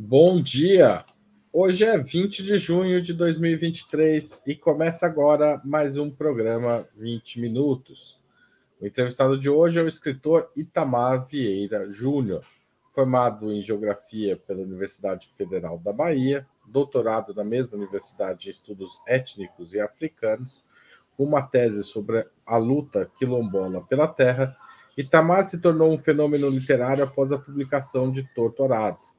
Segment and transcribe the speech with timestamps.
[0.00, 1.04] Bom dia!
[1.52, 8.22] Hoje é 20 de junho de 2023 e começa agora mais um programa 20 Minutos.
[8.80, 12.44] O entrevistado de hoje é o escritor Itamar Vieira Júnior,
[12.94, 19.74] formado em Geografia pela Universidade Federal da Bahia, doutorado na mesma universidade em Estudos Étnicos
[19.74, 20.62] e Africanos,
[21.18, 24.56] uma tese sobre a luta quilombola pela terra.
[24.96, 29.17] Itamar se tornou um fenômeno literário após a publicação de Torturado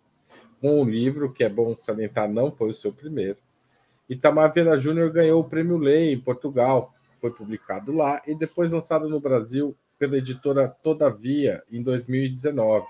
[0.60, 3.38] com o livro, que é bom salientar, não foi o seu primeiro.
[4.10, 9.08] Itamar Vieira Júnior ganhou o Prêmio Lei em Portugal, foi publicado lá e depois lançado
[9.08, 12.88] no Brasil pela editora Todavia em 2019.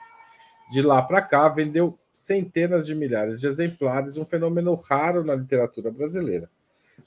[0.71, 5.91] De lá para cá, vendeu centenas de milhares de exemplares, um fenômeno raro na literatura
[5.91, 6.49] brasileira.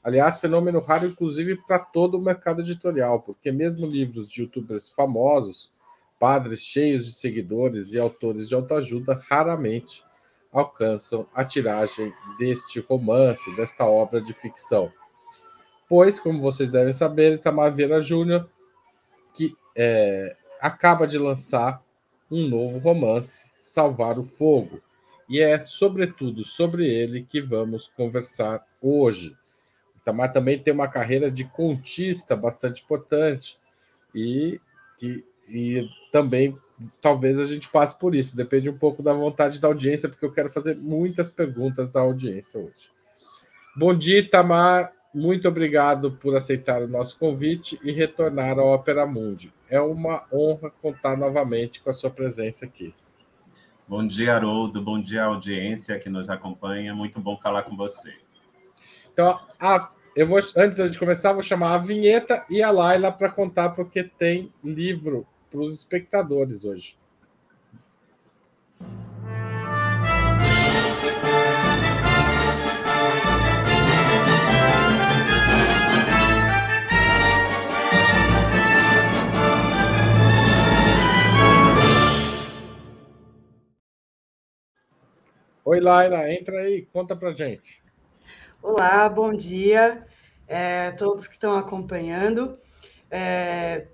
[0.02, 5.70] Aliás, fenômeno raro, inclusive, para todo o mercado editorial, porque mesmo livros de youtubers famosos,
[6.18, 10.02] padres cheios de seguidores e autores de autoajuda raramente
[10.52, 14.92] alcançam a tiragem deste romance, desta obra de ficção.
[15.88, 18.48] Pois, como vocês devem saber, Itamar Vieira Júnior,
[19.34, 21.82] que é, acaba de lançar
[22.30, 24.80] um novo romance, Salvar o Fogo.
[25.28, 29.34] E é, sobretudo, sobre ele que vamos conversar hoje.
[29.96, 33.58] Itamar também tem uma carreira de contista bastante importante
[34.14, 34.60] e,
[35.00, 36.58] e, e também
[37.00, 38.36] talvez a gente passe por isso.
[38.36, 42.60] Depende um pouco da vontade da audiência, porque eu quero fazer muitas perguntas da audiência
[42.60, 42.90] hoje.
[43.76, 44.92] Bom dia, Tamar.
[45.14, 49.52] Muito obrigado por aceitar o nosso convite e retornar ao Opera Mundi.
[49.68, 52.94] É uma honra contar novamente com a sua presença aqui.
[53.86, 54.80] Bom dia, Haroldo.
[54.80, 56.94] Bom dia, audiência que nos acompanha.
[56.94, 58.14] Muito bom falar com você.
[59.12, 63.30] Então, a, eu vou, antes de começar, vou chamar a vinheta e a Laila para
[63.30, 66.96] contar, porque tem livro para os espectadores hoje.
[85.64, 87.82] Oi, Laila, entra aí, conta pra gente.
[88.62, 90.06] Olá, bom dia
[90.48, 92.58] é, todos que estão acompanhando.
[93.10, 93.86] É,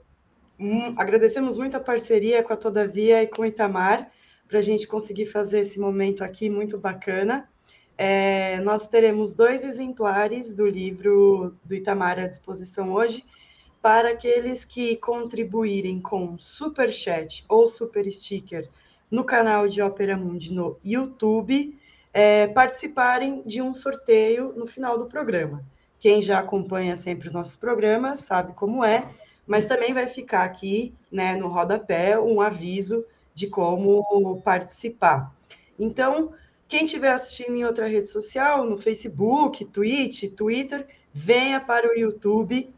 [0.59, 4.11] um, agradecemos muito a parceria com a Todavia e com o Itamar
[4.49, 7.49] para a gente conseguir fazer esse momento aqui muito bacana.
[7.97, 13.25] É, nós teremos dois exemplares do livro do Itamar à disposição hoje
[13.83, 18.69] para aqueles que contribuírem com super chat ou super sticker
[19.11, 21.79] no canal de Opera Mundi no YouTube,
[22.13, 25.65] é, participarem de um sorteio no final do programa.
[25.99, 29.09] Quem já acompanha sempre os nossos programas sabe como é
[29.49, 33.05] mas também vai ficar aqui né, no rodapé um aviso
[33.35, 35.35] de como participar.
[35.79, 36.35] Então,
[36.69, 42.71] quem estiver assistindo em outra rede social, no Facebook, Twitch, Twitter, venha para o YouTube,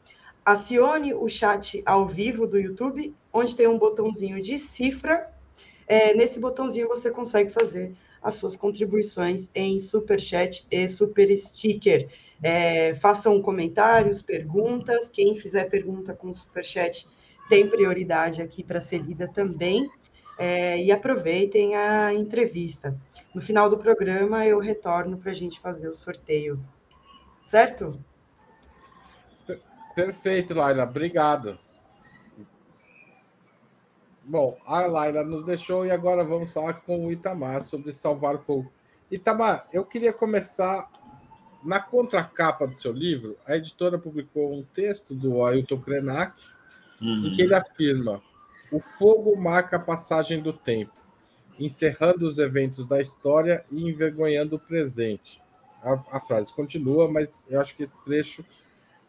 [0.44, 5.28] acione o chat ao vivo do YouTube, onde tem um botãozinho de cifra.
[5.88, 7.92] É, nesse botãozinho você consegue fazer
[8.22, 12.08] as suas contribuições em super chat e super sticker.
[12.42, 15.10] É, façam comentários, perguntas.
[15.10, 17.06] Quem fizer pergunta com superchat
[17.48, 19.90] tem prioridade aqui para ser lida também.
[20.38, 22.96] É, e aproveitem a entrevista.
[23.34, 26.58] No final do programa, eu retorno para a gente fazer o sorteio.
[27.44, 27.86] Certo?
[29.94, 30.84] Perfeito, Laila.
[30.84, 31.58] Obrigado.
[34.24, 38.70] Bom, a Laila nos deixou e agora vamos falar com o Itamar sobre salvar fogo.
[39.10, 40.88] Itamar, eu queria começar
[41.62, 46.40] na contracapa do seu livro, a editora publicou um texto do Ailton Krenak,
[47.00, 47.26] uhum.
[47.26, 48.20] em que ele afirma:
[48.70, 50.92] o fogo marca a passagem do tempo,
[51.58, 55.42] encerrando os eventos da história e envergonhando o presente.
[55.82, 58.44] A, a frase continua, mas eu acho que esse trecho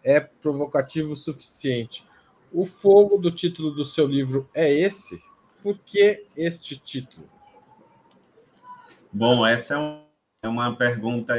[0.04, 2.06] é provocativo o suficiente.
[2.52, 5.22] O fogo do título do seu livro é esse?
[5.64, 7.26] Por que este título?
[9.14, 11.34] Bom, essa é, é uma pergunta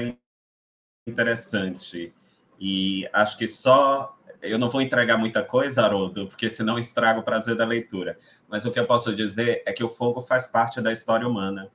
[1.06, 2.12] interessante.
[2.60, 4.16] E acho que só.
[4.40, 8.18] Eu não vou entregar muita coisa, Haroldo, porque senão estrago o prazer da leitura.
[8.48, 11.70] Mas o que eu posso dizer é que o fogo faz parte da história humana.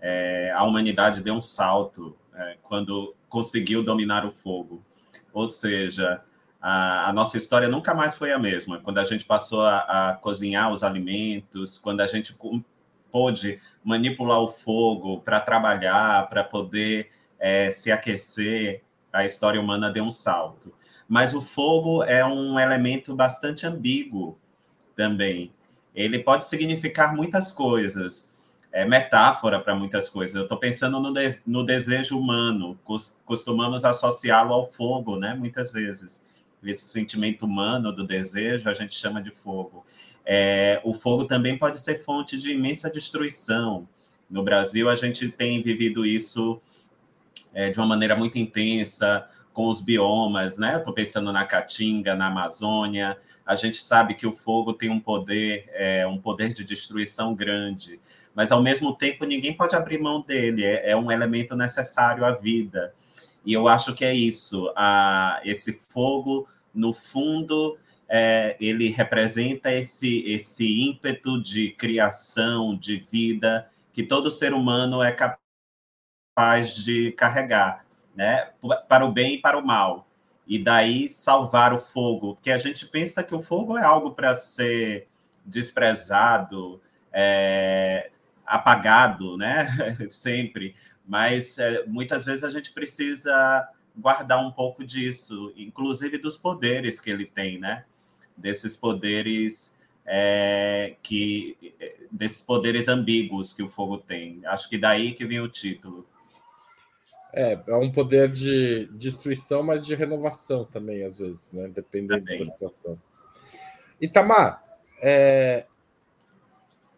[0.00, 4.82] É, a humanidade deu um salto é, quando conseguiu dominar o fogo.
[5.34, 6.22] Ou seja,
[6.60, 8.78] a, a, nossa história nunca mais foi a mesma.
[8.78, 9.78] Quando a gente passou a,
[10.10, 12.34] a cozinhar os alimentos, quando a gente
[13.10, 18.82] pôde manipular o fogo para trabalhar, para poder é, se aquecer,
[19.12, 20.72] a história humana deu um salto.
[21.08, 24.38] Mas o fogo é um elemento bastante ambíguo
[24.94, 25.52] também.
[25.94, 28.36] Ele pode significar muitas coisas.
[28.70, 30.36] é metáfora para muitas coisas.
[30.36, 32.78] Eu estou pensando no, de, no desejo humano,
[33.24, 35.34] costumamos associá-lo ao fogo, né?
[35.34, 36.22] Muitas vezes.
[36.62, 39.86] Esse sentimento humano do desejo a gente chama de fogo.
[40.26, 43.88] É, o fogo também pode ser fonte de imensa destruição.
[44.28, 46.60] No Brasil, a gente tem vivido isso
[47.52, 50.76] é, de uma maneira muito intensa com os biomas, né?
[50.76, 53.18] Estou pensando na Caatinga, na Amazônia.
[53.44, 58.00] A gente sabe que o fogo tem um poder, é, um poder de destruição grande
[58.38, 62.30] mas ao mesmo tempo ninguém pode abrir mão dele, é, é um elemento necessário à
[62.30, 62.94] vida.
[63.44, 67.76] E eu acho que é isso, a, esse fogo, no fundo,
[68.08, 75.10] é, ele representa esse, esse ímpeto de criação, de vida, que todo ser humano é
[75.10, 75.47] capaz
[76.76, 78.50] de carregar, né?
[78.88, 80.06] para o bem e para o mal.
[80.46, 84.34] E daí salvar o fogo, porque a gente pensa que o fogo é algo para
[84.34, 85.06] ser
[85.44, 86.80] desprezado,
[87.12, 88.10] é,
[88.46, 89.68] apagado, né?
[90.08, 90.74] Sempre.
[91.06, 97.10] Mas é, muitas vezes a gente precisa guardar um pouco disso, inclusive dos poderes que
[97.10, 97.84] ele tem, né?
[98.36, 101.56] Desses poderes é, que
[102.10, 104.40] desses poderes ambíguos que o fogo tem.
[104.46, 106.06] Acho que daí que vem o título.
[107.40, 111.68] É, é um poder de destruição, mas de renovação também, às vezes, né?
[111.68, 112.40] Dependendo também.
[112.40, 113.00] da situação.
[114.00, 114.64] Itamar,
[115.00, 115.64] é,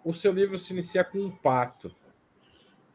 [0.03, 1.95] o seu livro se inicia com um pato,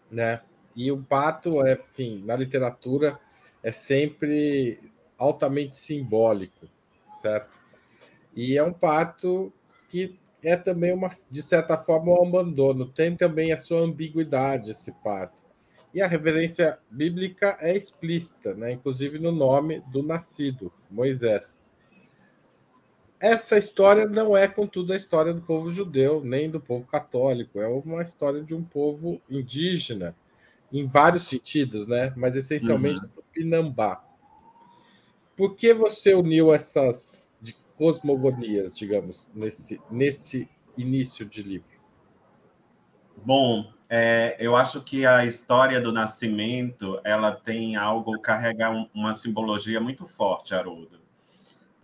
[0.09, 0.41] né?
[0.75, 3.19] E o pato, é, enfim, na literatura
[3.61, 4.79] é sempre
[5.15, 6.67] altamente simbólico,
[7.21, 7.59] certo?
[8.35, 9.53] E é um pato
[9.87, 12.87] que é também uma, de certa forma, um abandono.
[12.87, 15.44] Tem também a sua ambiguidade esse pato.
[15.95, 18.73] E a reverência bíblica é explícita, né?
[18.73, 21.57] Inclusive no nome do nascido, Moisés.
[23.17, 27.61] Essa história não é, contudo, a história do povo judeu, nem do povo católico.
[27.61, 30.13] É uma história de um povo indígena,
[30.69, 32.13] em vários sentidos, né?
[32.17, 33.09] Mas essencialmente uhum.
[33.15, 34.03] do Pinambá.
[35.33, 37.33] Por que você uniu essas
[37.77, 41.69] cosmogonias, digamos, nesse, nesse início de livro?
[43.15, 49.79] Bom, é, eu acho que a história do nascimento ela tem algo, carrega uma simbologia
[49.79, 51.05] muito forte, Haroldo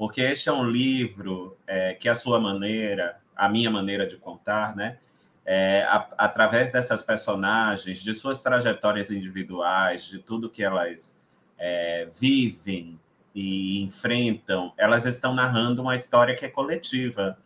[0.01, 4.75] porque este é um livro é, que a sua maneira, a minha maneira de contar,
[4.75, 4.97] né,
[5.45, 11.21] é, a, através dessas personagens, de suas trajetórias individuais, de tudo que elas
[11.55, 12.99] é, vivem
[13.35, 17.37] e enfrentam, elas estão narrando uma história que é coletiva,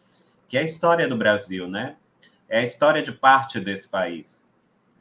[0.47, 1.97] que é a história do Brasil, né?
[2.47, 4.44] É a história de parte desse país.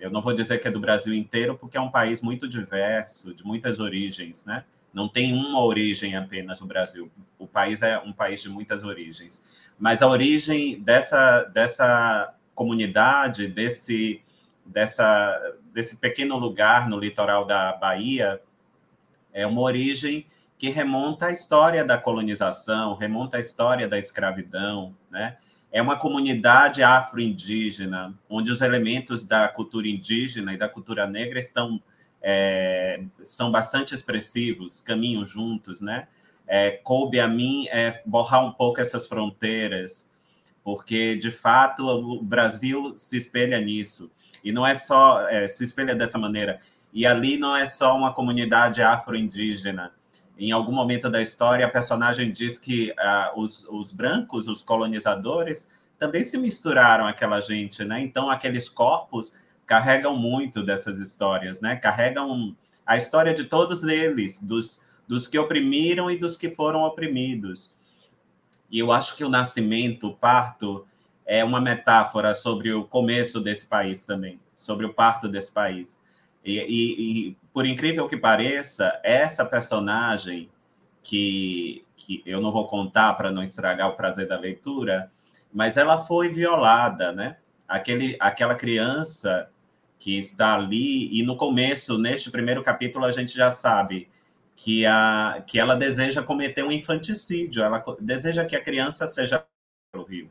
[0.05, 3.35] Eu não vou dizer que é do Brasil inteiro, porque é um país muito diverso,
[3.35, 4.63] de muitas origens, né?
[4.93, 7.11] Não tem uma origem apenas no Brasil.
[7.39, 9.43] O país é um país de muitas origens.
[9.79, 14.21] Mas a origem dessa, dessa comunidade, desse,
[14.67, 18.43] dessa, desse pequeno lugar no litoral da Bahia,
[19.33, 20.27] é uma origem
[20.59, 25.39] que remonta à história da colonização, remonta à história da escravidão, né?
[25.75, 31.83] É uma comunidade afro-indígena, onde os elementos da cultura indígena e da cultura negra estão
[32.23, 36.07] é, são bastante expressivos, caminham juntos, né?
[36.47, 40.13] É, coube a mim é, borrar um pouco essas fronteiras,
[40.63, 44.13] porque de fato o Brasil se espelha nisso
[44.45, 46.61] e não é só é, se espelha dessa maneira.
[46.93, 49.93] E ali não é só uma comunidade afro-indígena.
[50.39, 55.71] Em algum momento da história, a personagem diz que ah, os, os brancos, os colonizadores,
[55.99, 58.01] também se misturaram aquela gente, né?
[58.01, 59.35] Então aqueles corpos
[59.67, 61.77] carregam muito dessas histórias, né?
[61.77, 67.73] Carregam a história de todos eles, dos, dos que oprimiram e dos que foram oprimidos.
[68.71, 70.87] E eu acho que o nascimento, o parto,
[71.25, 75.99] é uma metáfora sobre o começo desse país também, sobre o parto desse país.
[76.45, 80.51] E, e, e por incrível que pareça, essa personagem
[81.05, 85.09] que, que eu não vou contar para não estragar o prazer da leitura,
[85.53, 87.37] mas ela foi violada, né?
[87.69, 89.49] Aquele, aquela criança
[90.01, 94.09] que está ali, e no começo, neste primeiro capítulo, a gente já sabe
[94.57, 99.47] que, a, que ela deseja cometer um infanticídio, ela deseja que a criança seja
[99.95, 100.29] o rio.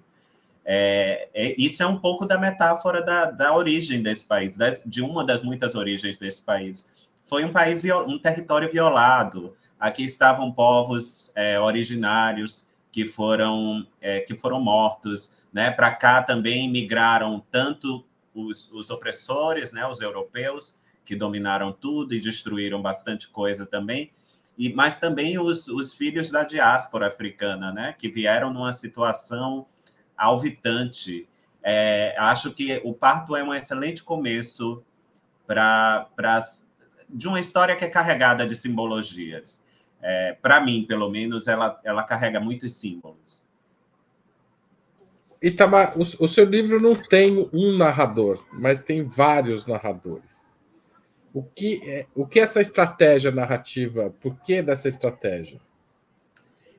[0.66, 5.26] É, é, isso é um pouco da metáfora da, da origem desse país, de uma
[5.26, 6.90] das muitas origens desse país.
[7.24, 9.56] Foi um país, um território violado.
[9.80, 15.32] Aqui estavam povos é, originários que foram, é, que foram mortos.
[15.52, 15.72] Né?
[15.72, 22.20] Para cá também migraram tanto os, os opressores, né, os europeus, que dominaram tudo e
[22.20, 24.12] destruíram bastante coisa também,
[24.58, 29.66] e mas também os, os filhos da diáspora africana, né, que vieram numa situação
[30.18, 31.28] alvitante.
[31.62, 34.84] É, acho que o parto é um excelente começo
[35.48, 36.08] para
[37.14, 39.64] de uma história que é carregada de simbologias.
[40.02, 43.42] É, para mim, pelo menos, ela, ela carrega muitos símbolos.
[45.42, 50.52] Itamar, o, o seu livro não tem um narrador, mas tem vários narradores.
[51.34, 54.14] O que é, o que é essa estratégia narrativa?
[54.22, 55.60] Por que dessa estratégia?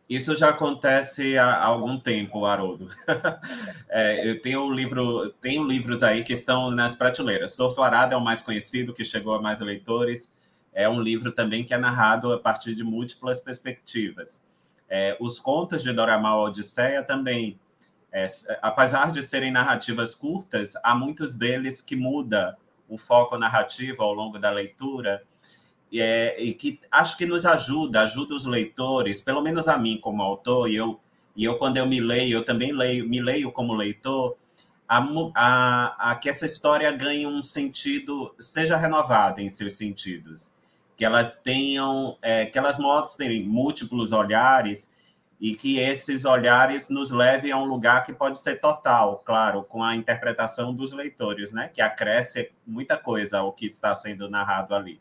[0.09, 2.89] Isso já acontece há algum tempo, Haroldo.
[3.89, 7.57] é, eu tenho um livro, tenho livros aí que estão nas prateleiras.
[7.57, 10.31] Torto Arado é o mais conhecido, que chegou a mais leitores.
[10.75, 14.47] É um livro também que é narrado a partir de múltiplas perspectivas.
[14.91, 17.59] É, os contos de Doramal Odisseia também,
[18.13, 18.27] é,
[18.61, 24.39] apesar de serem narrativas curtas, há muitos deles que muda o foco narrativo ao longo
[24.39, 25.23] da leitura
[26.01, 30.23] é, e que acho que nos ajuda, ajuda os leitores, pelo menos a mim como
[30.23, 31.01] autor, e eu,
[31.37, 34.37] e eu quando eu me leio, eu também leio, me leio como leitor,
[34.89, 34.99] a,
[35.35, 40.53] a, a que essa história ganhe um sentido, seja renovada em seus sentidos,
[40.97, 44.93] que elas tenham, é, que elas mostrem múltiplos olhares
[45.41, 49.83] e que esses olhares nos levem a um lugar que pode ser total, claro, com
[49.83, 55.01] a interpretação dos leitores, né, que acresce muita coisa ao que está sendo narrado ali.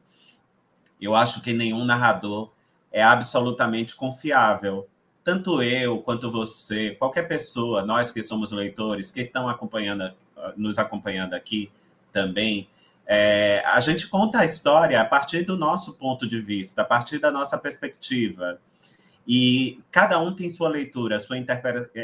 [1.02, 2.52] Eu acho que nenhum narrador
[2.92, 4.88] é absolutamente confiável.
[5.24, 10.14] Tanto eu quanto você, qualquer pessoa, nós que somos leitores, que estão acompanhando,
[10.56, 11.72] nos acompanhando aqui
[12.12, 12.68] também,
[13.06, 17.20] é, a gente conta a história a partir do nosso ponto de vista, a partir
[17.20, 18.60] da nossa perspectiva.
[19.28, 21.38] E cada um tem sua leitura, sua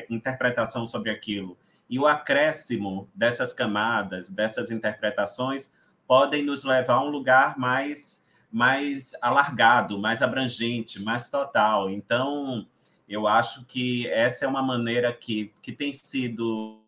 [0.10, 1.58] interpretação sobre aquilo.
[1.89, 5.72] E o acréscimo dessas camadas, dessas interpretações,
[6.08, 11.89] podem nos levar a um lugar mais mais alargado, mais abrangente, mais total.
[11.89, 12.65] Então,
[13.08, 16.82] eu acho que essa é uma maneira que, que tem sido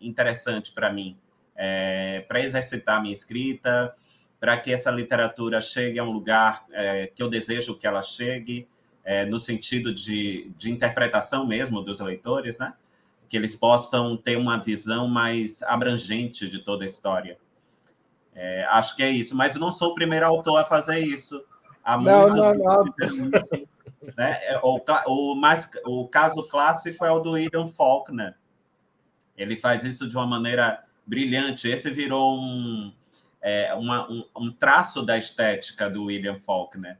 [0.00, 1.16] interessante para mim,
[1.54, 3.94] é, para exercitar minha escrita,
[4.40, 8.66] para que essa literatura chegue a um lugar é, que eu desejo que ela chegue,
[9.04, 12.74] é, no sentido de, de interpretação mesmo dos leitores, né?
[13.28, 17.38] que eles possam ter uma visão mais abrangente de toda a história.
[18.34, 21.44] É, acho que é isso, mas não sou o primeiro autor a fazer isso.
[21.84, 23.30] Há não, muitos não, não.
[24.16, 24.38] Né?
[24.44, 28.34] É, o, o, mais, o caso clássico é o do William Faulkner.
[29.36, 31.68] Ele faz isso de uma maneira brilhante.
[31.68, 32.92] Esse virou um,
[33.40, 36.98] é, uma, um, um, traço da estética do William Faulkner.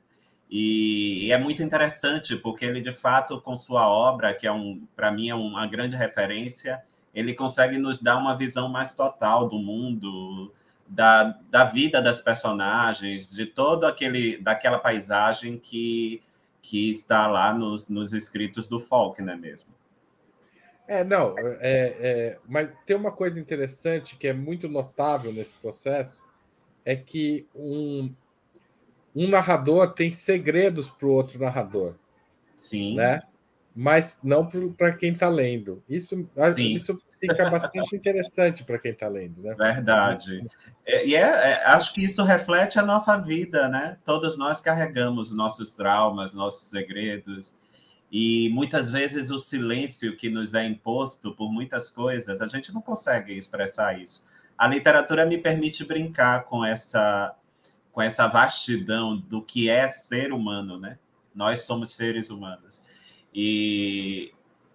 [0.51, 4.87] E, e, é muito interessante, porque ele, de fato, com sua obra, que é um,
[4.95, 6.83] para mim é uma grande referência,
[7.15, 10.53] ele consegue nos dar uma visão mais total do mundo,
[10.93, 16.23] da, da vida das personagens, de todo aquele daquela paisagem que,
[16.61, 19.71] que está lá nos, nos escritos do Faulkner mesmo.
[20.87, 26.31] É, não, é, é, mas tem uma coisa interessante que é muito notável nesse processo,
[26.85, 28.13] é que um,
[29.17, 31.95] um narrador tem segredos para o outro narrador.
[32.55, 32.97] Sim.
[32.97, 33.23] Né?
[33.75, 34.47] Mas não
[34.77, 35.83] para quem está lendo.
[35.89, 36.75] Isso, Sim.
[36.75, 39.55] isso fica bastante interessante para quem está lendo, né?
[39.55, 40.45] Verdade.
[40.85, 43.99] É, e é, é, acho que isso reflete a nossa vida, né?
[44.05, 47.57] Todos nós carregamos nossos traumas, nossos segredos.
[48.11, 52.83] E muitas vezes o silêncio que nos é imposto por muitas coisas, a gente não
[52.83, 54.27] consegue expressar isso.
[54.59, 57.35] A literatura me permite brincar com essa
[57.91, 60.99] com essa vastidão do que é ser humano, né?
[61.35, 62.83] Nós somos seres humanos.
[63.35, 64.33] E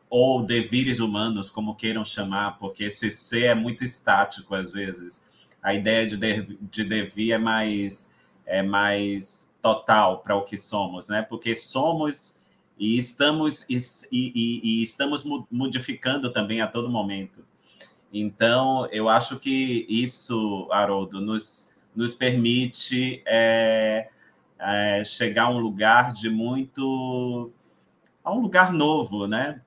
[0.10, 5.22] ou devires humanos, como queiram chamar, porque esse ser é muito estático às vezes.
[5.62, 8.12] A ideia de, de, de devir é mais,
[8.46, 11.22] é mais total para o que somos, né?
[11.22, 12.40] Porque somos
[12.80, 13.78] e estamos e,
[14.12, 17.44] e, e, estamos modificando também a todo momento.
[18.14, 24.10] Então, eu acho que isso, Haroldo, nos, nos permite é,
[24.60, 27.52] é, chegar a um lugar de muito
[28.24, 29.62] a um lugar novo, né?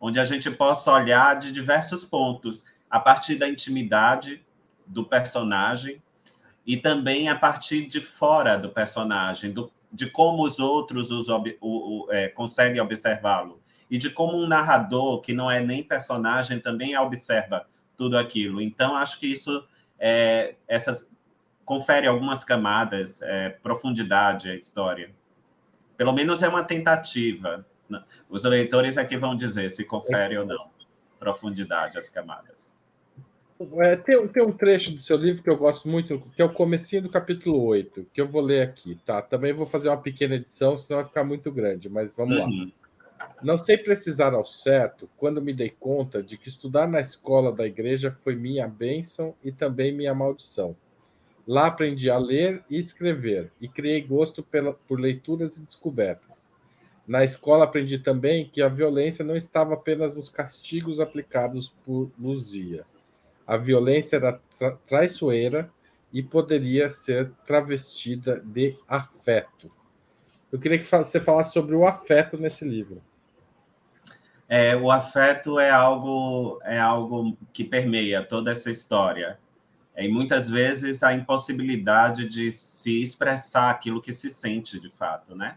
[0.00, 4.44] Onde a gente possa olhar de diversos pontos, a partir da intimidade
[4.86, 6.02] do personagem
[6.66, 11.42] e também a partir de fora do personagem, do, de como os outros os, o,
[11.60, 16.96] o, é, conseguem observá-lo e de como um narrador que não é nem personagem também
[16.96, 18.60] observa tudo aquilo.
[18.60, 19.64] Então acho que isso
[19.98, 21.10] é, essas
[21.64, 25.14] confere algumas camadas, é, profundidade à história.
[25.96, 27.66] Pelo menos é uma tentativa.
[28.28, 30.70] Os leitores aqui é vão dizer se confere ou não
[31.18, 32.72] profundidade as camadas.
[33.80, 36.52] É, tem, tem, um trecho do seu livro que eu gosto muito, que é o
[36.52, 39.20] comecinho do capítulo 8, que eu vou ler aqui, tá?
[39.20, 42.66] Também vou fazer uma pequena edição, senão vai ficar muito grande, mas vamos uhum.
[42.66, 43.28] lá.
[43.42, 47.66] Não sei precisar ao certo quando me dei conta de que estudar na escola da
[47.66, 50.76] igreja foi minha bênção e também minha maldição.
[51.44, 56.47] Lá aprendi a ler e escrever e criei gosto pela, por leituras e descobertas.
[57.08, 62.84] Na escola aprendi também que a violência não estava apenas nos castigos aplicados por Luzia.
[63.46, 65.70] A violência era tra traiçoeira
[66.12, 69.72] e poderia ser travestida de afeto.
[70.52, 73.02] Eu queria que você falasse sobre o afeto nesse livro.
[74.46, 79.38] É, o afeto é algo é algo que permeia toda essa história.
[79.94, 85.34] É, e muitas vezes a impossibilidade de se expressar aquilo que se sente de fato,
[85.34, 85.56] né?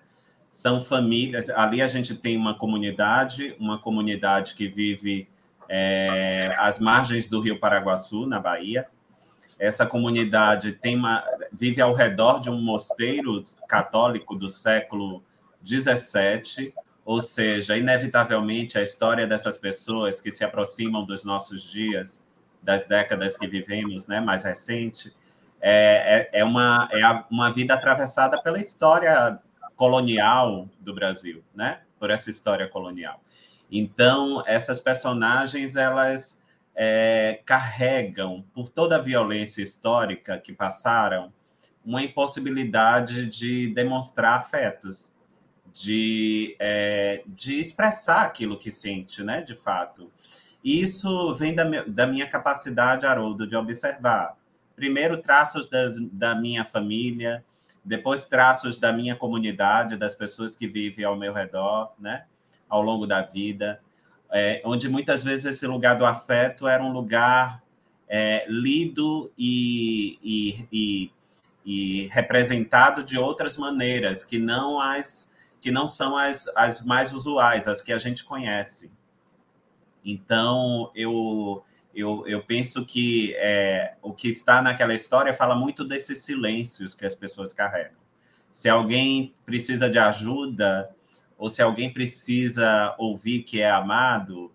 [0.52, 1.50] São famílias.
[1.50, 5.30] Ali a gente tem uma comunidade, uma comunidade que vive
[5.70, 8.86] é, às margens do Rio Paraguaçu, na Bahia.
[9.58, 15.24] Essa comunidade tem uma, vive ao redor de um mosteiro católico do século
[15.62, 22.28] 17 ou seja, inevitavelmente, a história dessas pessoas que se aproximam dos nossos dias,
[22.62, 25.14] das décadas que vivemos, né, mais recente,
[25.60, 29.40] é, é, é, uma, é uma vida atravessada pela história
[29.82, 31.82] colonial do Brasil, né?
[31.98, 33.20] Por essa história colonial.
[33.72, 36.44] Então, essas personagens, elas
[36.76, 41.34] é, carregam, por toda a violência histórica que passaram,
[41.84, 45.16] uma impossibilidade de demonstrar afetos
[45.74, 50.12] de, é, de expressar aquilo que sente, né, de fato.
[50.64, 54.38] E isso vem da, da minha capacidade, Haroldo, de observar.
[54.76, 57.44] Primeiro, traços das, da minha família,
[57.84, 62.26] depois, traços da minha comunidade, das pessoas que vivem ao meu redor, né,
[62.70, 63.82] ao longo da vida,
[64.32, 67.62] é, onde muitas vezes esse lugar do afeto era um lugar
[68.08, 71.12] é, lido e, e, e,
[71.66, 77.68] e representado de outras maneiras, que não as que não são as, as mais usuais,
[77.68, 78.92] as que a gente conhece.
[80.04, 81.64] Então, eu,
[81.96, 87.06] eu, eu penso que é, o que está naquela história fala muito desses silêncios que
[87.06, 88.00] as pessoas carregam.
[88.52, 90.90] Se alguém precisa de ajuda,
[91.38, 94.52] ou se alguém precisa ouvir que é amado,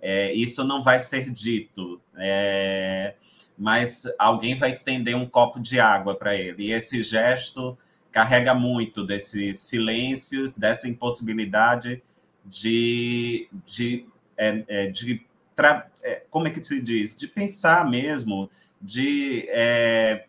[0.00, 2.00] é, isso não vai ser dito.
[2.16, 3.14] É,
[3.56, 6.64] mas alguém vai estender um copo de água para ele.
[6.64, 7.76] E esse gesto
[8.12, 12.02] carrega muito desses silêncios, dessa impossibilidade
[12.44, 18.48] de, de, é, é, de tra, é, como é que se diz, de pensar mesmo,
[18.80, 20.26] de é,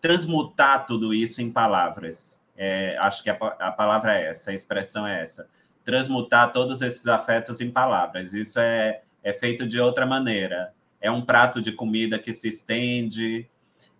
[0.00, 2.40] transmutar tudo isso em palavras.
[2.56, 5.48] É, acho que a, a palavra é essa, a expressão é essa.
[5.84, 8.32] Transmutar todos esses afetos em palavras.
[8.32, 10.72] Isso é, é feito de outra maneira.
[11.00, 13.48] É um prato de comida que se estende,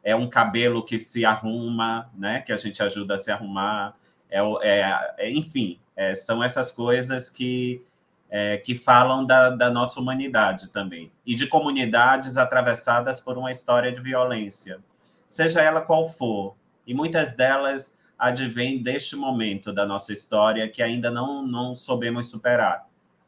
[0.05, 2.40] é um cabelo que se arruma, né?
[2.42, 3.96] Que a gente ajuda a se arrumar.
[4.31, 7.83] É, é, é enfim, é, são essas coisas que,
[8.30, 11.10] é, que falam da, da, nossa humanidade também.
[11.26, 14.78] E de comunidades atravessadas por uma história de violência,
[15.26, 16.54] seja ela qual for.
[16.86, 22.86] E muitas delas advêm deste momento da nossa história que ainda não, não soubemos superar,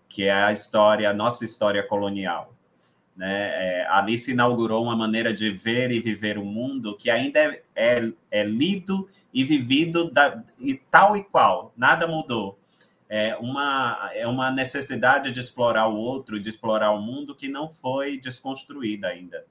[0.08, 2.54] que é a história, a nossa história colonial.
[3.16, 3.80] Né?
[3.80, 7.62] É, ali se inaugurou uma maneira de ver e viver o mundo que ainda é,
[7.74, 12.58] é, é lido e vivido da, e tal e qual, nada mudou.
[13.14, 17.68] É uma, é uma necessidade de explorar o outro, de explorar o mundo que não
[17.68, 19.44] foi desconstruída ainda.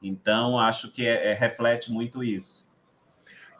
[0.00, 2.64] Então, acho que é, é reflete muito isso.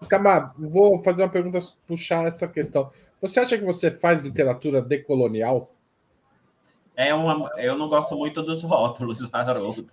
[0.08, 2.92] Camar, vou fazer uma pergunta, puxar essa questão.
[3.20, 5.74] Você acha que você faz literatura decolonial?
[6.98, 7.48] é uma.
[7.58, 9.86] Eu não gosto muito dos rótulos, Haroldo.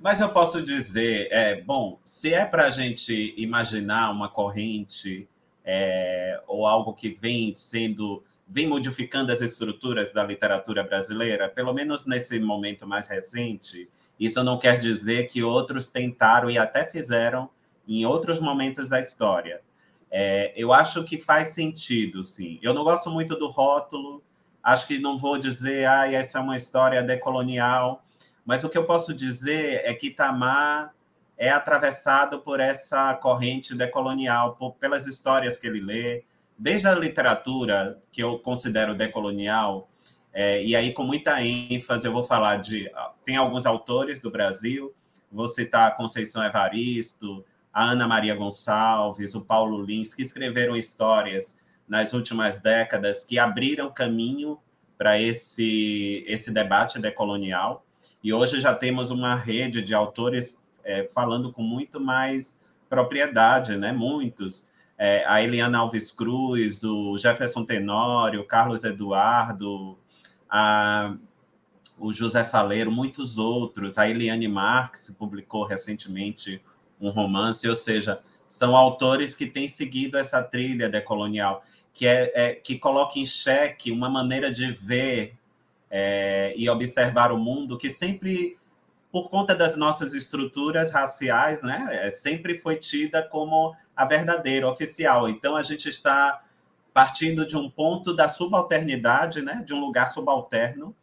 [0.00, 5.28] Mas eu posso dizer, é, bom, se é para a gente imaginar uma corrente
[5.64, 12.06] é, ou algo que vem sendo, vem modificando as estruturas da literatura brasileira, pelo menos
[12.06, 17.50] nesse momento mais recente, isso não quer dizer que outros tentaram e até fizeram
[17.86, 19.60] em outros momentos da história.
[20.10, 22.58] É, eu acho que faz sentido, sim.
[22.62, 24.22] Eu não gosto muito do rótulo
[24.66, 28.04] Acho que não vou dizer, ah, essa é uma história decolonial,
[28.44, 30.92] mas o que eu posso dizer é que Itamar
[31.38, 36.24] é atravessado por essa corrente decolonial, por, pelas histórias que ele lê,
[36.58, 39.88] desde a literatura, que eu considero decolonial,
[40.32, 42.90] é, e aí com muita ênfase eu vou falar de.
[43.24, 44.94] Tem alguns autores do Brasil,
[45.32, 51.60] vou citar a Conceição Evaristo, a Ana Maria Gonçalves, o Paulo Lins, que escreveram histórias
[51.88, 54.58] nas últimas décadas que abriram caminho
[54.98, 57.84] para esse, esse debate decolonial.
[58.22, 63.92] E hoje já temos uma rede de autores é, falando com muito mais propriedade, né?
[63.92, 64.68] muitos.
[64.98, 69.98] É, a Eliana Alves Cruz, o Jefferson Tenório, o Carlos Eduardo,
[70.48, 71.14] a,
[71.98, 73.98] o José Faleiro, muitos outros.
[73.98, 76.62] A Eliane Marx publicou recentemente
[77.00, 82.54] um romance, ou seja, são autores que têm seguido essa trilha decolonial, que é, é
[82.54, 85.34] que coloca em xeque uma maneira de ver
[85.90, 88.56] é, e observar o mundo que sempre
[89.10, 95.28] por conta das nossas estruturas raciais, né, é, sempre foi tida como a verdadeira, oficial.
[95.28, 96.42] Então, a gente está
[96.92, 100.94] partindo de um ponto da subalternidade, né, de um lugar subalterno,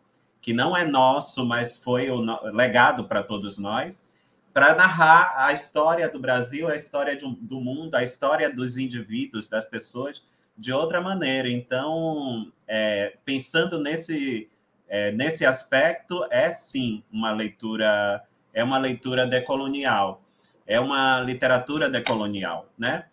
[0.42, 2.20] que não é nosso, mas foi o
[2.52, 4.08] legado para todos nós,
[4.54, 9.66] para narrar a história do Brasil, a história do mundo, a história dos indivíduos, das
[9.66, 10.24] pessoas,
[10.58, 11.50] de outra maneira.
[11.50, 14.50] Então, é, pensando nesse
[14.88, 20.23] é, nesse aspecto é sim uma leitura é uma leitura decolonial
[20.66, 23.06] é uma literatura decolonial né?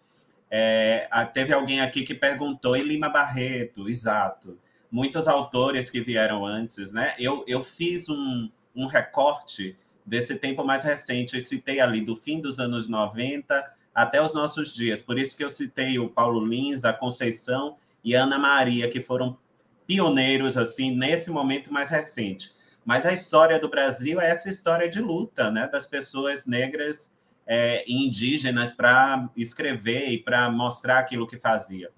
[0.50, 3.88] É, teve alguém aqui que perguntou em Lima Barreto?
[3.88, 4.58] Exato.
[4.90, 7.14] Muitos autores que vieram antes né?
[7.18, 11.36] Eu, eu fiz um, um recorte desse tempo mais recente.
[11.36, 15.00] Eu citei ali do fim dos anos 90 até os nossos dias.
[15.00, 19.38] Por isso que eu citei o Paulo Lins a Conceição e Ana Maria que foram
[19.86, 22.52] pioneiros assim nesse momento mais recente.
[22.84, 27.12] Mas a história do Brasil é essa história de luta, né, das pessoas negras
[27.52, 31.90] é, indígenas para escrever e para mostrar aquilo que fazia.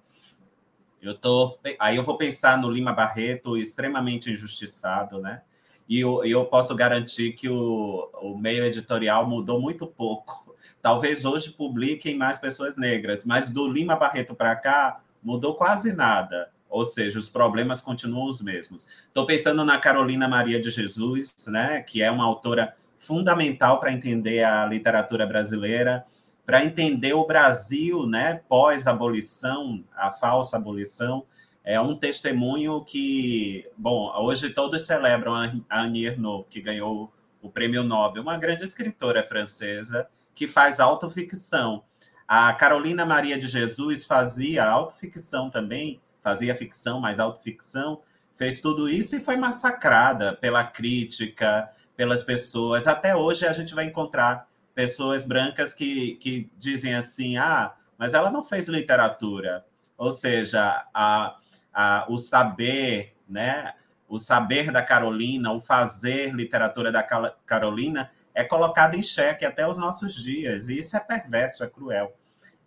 [0.99, 5.43] Eu tô, aí eu vou pensar no Lima Barreto, extremamente injustiçado, né?
[5.87, 10.55] E eu, eu posso garantir que o, o meio editorial mudou muito pouco.
[10.81, 16.51] Talvez hoje publiquem mais pessoas negras, mas do Lima Barreto para cá mudou quase nada
[16.67, 18.87] ou seja, os problemas continuam os mesmos.
[19.05, 22.73] Estou pensando na Carolina Maria de Jesus, né, que é uma autora
[23.05, 26.05] fundamental para entender a literatura brasileira,
[26.45, 31.25] para entender o Brasil, né, pós-abolição, a falsa abolição,
[31.63, 37.83] é um testemunho que, bom, hoje todos celebram a Annie Ernaux, que ganhou o prêmio
[37.83, 41.83] Nobel, uma grande escritora francesa que faz autoficção.
[42.27, 48.01] A Carolina Maria de Jesus fazia autoficção também, fazia ficção, mais autoficção,
[48.35, 52.87] fez tudo isso e foi massacrada pela crítica, pelas pessoas.
[52.87, 58.31] Até hoje a gente vai encontrar pessoas brancas que, que dizem assim: ah, mas ela
[58.31, 59.65] não fez literatura.
[59.97, 61.37] Ou seja, a,
[61.73, 63.73] a, o saber, né?
[64.07, 69.77] O saber da Carolina, o fazer literatura da Carolina é colocado em xeque até os
[69.77, 70.69] nossos dias.
[70.69, 72.15] E isso é perverso, é cruel.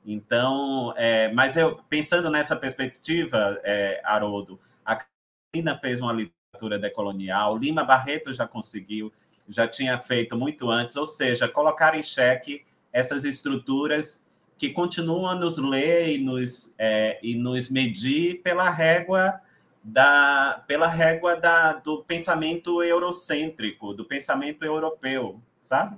[0.05, 6.36] Então, é, mas eu pensando nessa perspectiva, é, Haroldo, a Carolina fez uma literatura
[6.79, 9.13] decolonial, Lima Barreto já conseguiu,
[9.49, 14.27] já tinha feito muito antes, ou seja, colocar em xeque essas estruturas
[14.59, 19.41] que continuam a nos ler e nos, é, e nos medir pela régua
[19.85, 25.97] da pela régua da, do pensamento eurocêntrico, do pensamento europeu, sabe?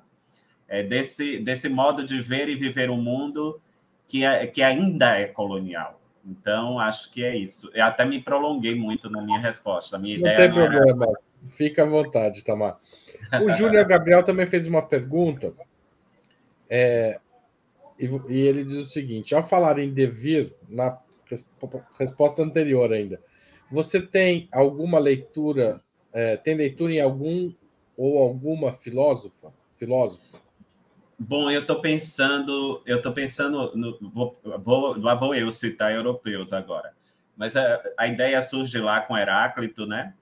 [0.67, 3.59] É desse, desse modo de ver e viver o mundo
[4.07, 5.98] que, é, que ainda é colonial.
[6.29, 7.71] Então, acho que é isso.
[7.73, 9.97] Eu até me prolonguei muito na minha resposta.
[9.97, 11.05] A minha não ideia tem não problema.
[11.07, 11.19] Era...
[11.49, 12.79] Fica à vontade, Tamar.
[13.43, 15.55] O Júnior Gabriel também fez uma pergunta.
[16.69, 17.19] É,
[17.99, 20.99] e, e, ele diz o seguinte: ao falar em devir, na
[21.99, 23.21] resposta anterior ainda,
[23.71, 25.81] você tem alguma leitura,
[26.13, 27.53] é, tem leitura em algum
[27.97, 29.51] ou alguma filósofa?
[29.79, 30.43] Filósofo?
[31.19, 36.53] Bom, eu estou pensando, eu estou pensando, no, vou, vou, lá vou eu citar europeus
[36.53, 36.95] agora,
[37.37, 40.15] mas a, a ideia surge lá com Heráclito, né?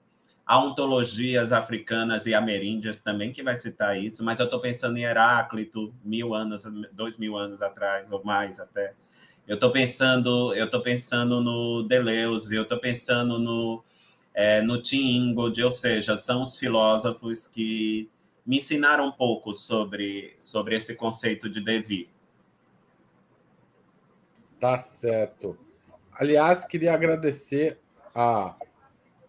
[0.43, 5.03] Há ontologias africanas e ameríndias também que vai citar isso, mas eu estou pensando em
[5.03, 8.93] Heráclito, mil anos, dois mil anos atrás, ou mais até.
[9.47, 13.83] Eu estou pensando, eu estou pensando no Deleuze, eu estou pensando no,
[14.33, 18.09] é, no Tim Ingold, ou seja, são os filósofos que
[18.47, 22.09] me ensinaram um pouco sobre, sobre esse conceito de devir.
[24.57, 25.57] Tá certo.
[26.13, 27.77] Aliás, queria agradecer
[28.15, 28.55] a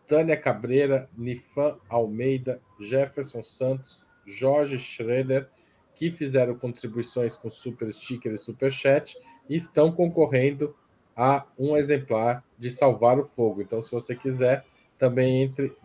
[0.06, 5.50] Tânia Cabreira, Nifan Almeida, Jefferson Santos, Jorge Schroeder,
[5.94, 10.74] que fizeram contribuições com Super Sticker e Super Chat e estão concorrendo
[11.16, 13.60] a um exemplar de Salvar o Fogo.
[13.60, 14.64] Então, se você quiser,
[14.96, 15.76] também entre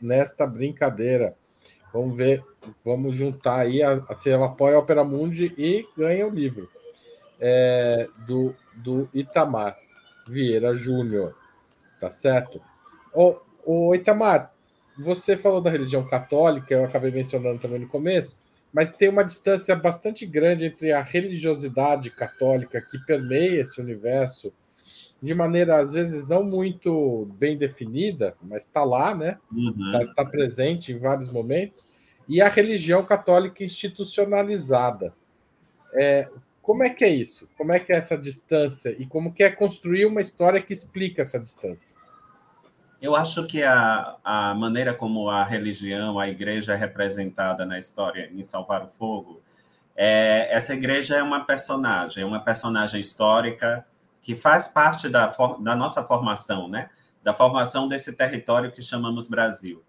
[0.00, 1.36] nesta brincadeira.
[1.92, 2.44] Vamos ver,
[2.84, 6.68] vamos juntar aí, a, a, se ela apoia a Opera Mundi e ganha o livro
[7.40, 9.76] é, do, do Itamar
[10.26, 11.34] Vieira Júnior,
[12.00, 12.60] tá certo?
[13.14, 14.52] Ô, ô, Itamar,
[14.98, 18.38] você falou da religião católica, eu acabei mencionando também no começo,
[18.72, 24.52] mas tem uma distância bastante grande entre a religiosidade católica que permeia esse universo
[25.22, 29.38] de maneira às vezes não muito bem definida, mas está lá, né?
[29.52, 30.14] Está uhum.
[30.14, 31.86] tá presente em vários momentos,
[32.28, 35.14] e a religião católica institucionalizada.
[35.94, 36.28] É,
[36.60, 37.48] como é que é isso?
[37.56, 41.22] Como é que é essa distância e como que é construir uma história que explica
[41.22, 41.96] essa distância?
[43.00, 48.30] Eu acho que a, a maneira como a religião, a igreja é representada na história
[48.34, 49.40] em Salvar o Fogo,
[49.96, 53.86] é, essa igreja é uma personagem, uma personagem histórica
[54.28, 56.90] que faz parte da, da nossa formação, né?
[57.24, 59.82] Da formação desse território que chamamos Brasil.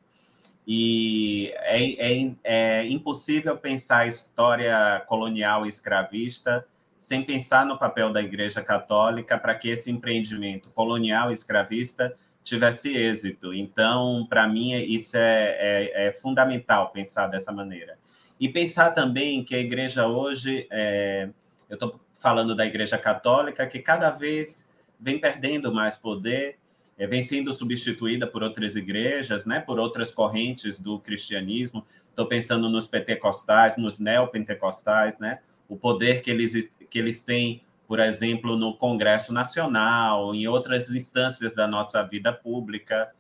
[0.66, 6.66] E é, é, é impossível pensar a história colonial e escravista
[6.98, 12.96] sem pensar no papel da Igreja Católica para que esse empreendimento colonial e escravista tivesse
[12.96, 13.54] êxito.
[13.54, 18.00] Então, para mim, isso é, é, é, fundamental pensar dessa maneira.
[18.40, 21.28] E pensar também que a igreja hoje, é,
[21.70, 26.60] eu estou falando da igreja católica, que cada vez vem perdendo mais poder,
[26.98, 31.84] é, vem sendo substituída por outras igrejas, né, por outras correntes do cristianismo.
[32.10, 38.00] Estou pensando nos pentecostais, nos neopentecostais, né, o poder que eles, que eles têm por
[38.00, 43.12] exemplo, no Congresso Nacional, em outras instâncias da nossa vida pública,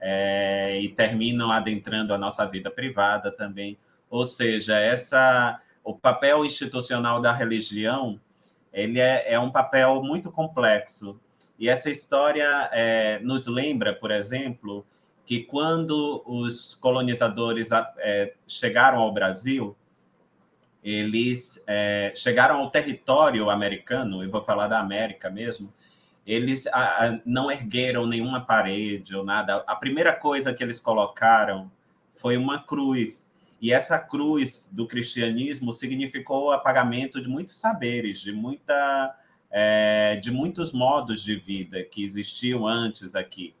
[0.00, 3.76] é, e terminam adentrando a nossa vida privada também.
[4.08, 8.18] Ou seja, essa, o papel institucional da religião
[8.74, 11.18] ele é, é um papel muito complexo.
[11.58, 14.84] E essa história é, nos lembra, por exemplo,
[15.24, 19.76] que quando os colonizadores é, chegaram ao Brasil,
[20.82, 25.72] eles é, chegaram ao território americano, eu vou falar da América mesmo,
[26.26, 29.64] eles a, a, não ergueram nenhuma parede ou nada.
[29.66, 31.70] A primeira coisa que eles colocaram
[32.14, 33.30] foi uma cruz.
[33.64, 39.16] E essa cruz do cristianismo significou o apagamento de muitos saberes, de, muita,
[39.50, 43.54] é, de muitos modos de vida que existiam antes aqui.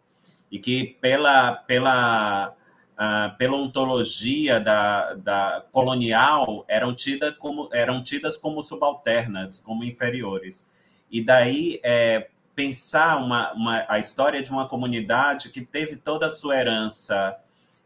[0.50, 2.54] E que, pela, pela
[2.92, 10.70] uh, pela ontologia da, da colonial, eram, tida como, eram tidas como subalternas, como inferiores.
[11.10, 16.30] E daí é, pensar uma, uma, a história de uma comunidade que teve toda a
[16.30, 17.38] sua herança,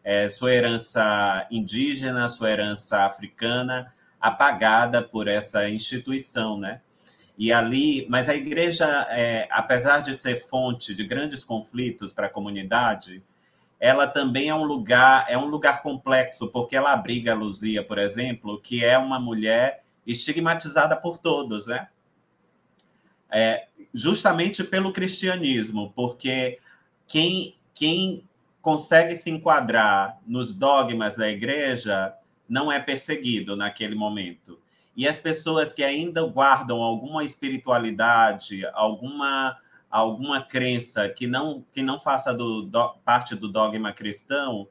[0.08, 6.80] é, sua herança indígena, sua herança africana, apagada por essa instituição, né?
[7.36, 12.30] E ali, mas a igreja, é, apesar de ser fonte de grandes conflitos para a
[12.30, 13.22] comunidade,
[13.78, 17.98] ela também é um lugar, é um lugar complexo, porque ela abriga a Luzia, por
[17.98, 21.86] exemplo, que é uma mulher estigmatizada por todos, né?
[23.30, 26.58] É, justamente pelo cristianismo, porque
[27.06, 28.26] quem, quem
[28.60, 32.14] consegue se enquadrar nos dogmas da igreja
[32.48, 34.58] não é perseguido naquele momento.
[34.96, 39.58] E as pessoas que ainda guardam alguma espiritualidade, alguma
[39.90, 44.68] alguma crença que não que não faça do, do, parte do dogma cristão,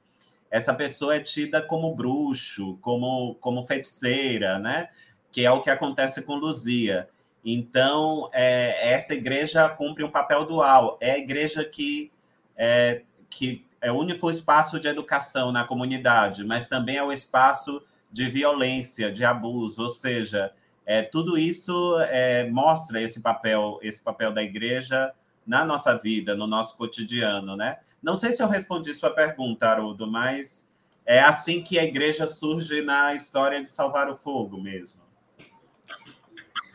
[0.52, 4.90] essa pessoa é tida como bruxo, como como feiticeira, né?
[5.32, 7.08] Que é o que acontece com Luzia.
[7.46, 10.98] Então, é, essa igreja cumpre um papel dual.
[11.00, 12.12] É a igreja que
[12.58, 17.82] é, que é o único espaço de educação na comunidade, mas também é o espaço
[18.12, 20.52] de violência, de abuso, ou seja,
[20.86, 25.14] é, tudo isso é, mostra esse papel, esse papel da igreja
[25.46, 27.78] na nossa vida, no nosso cotidiano, né?
[28.02, 30.68] Não sei se eu respondi sua pergunta, Haroldo, mas
[31.06, 35.02] é assim que a igreja surge na história de salvar o fogo mesmo.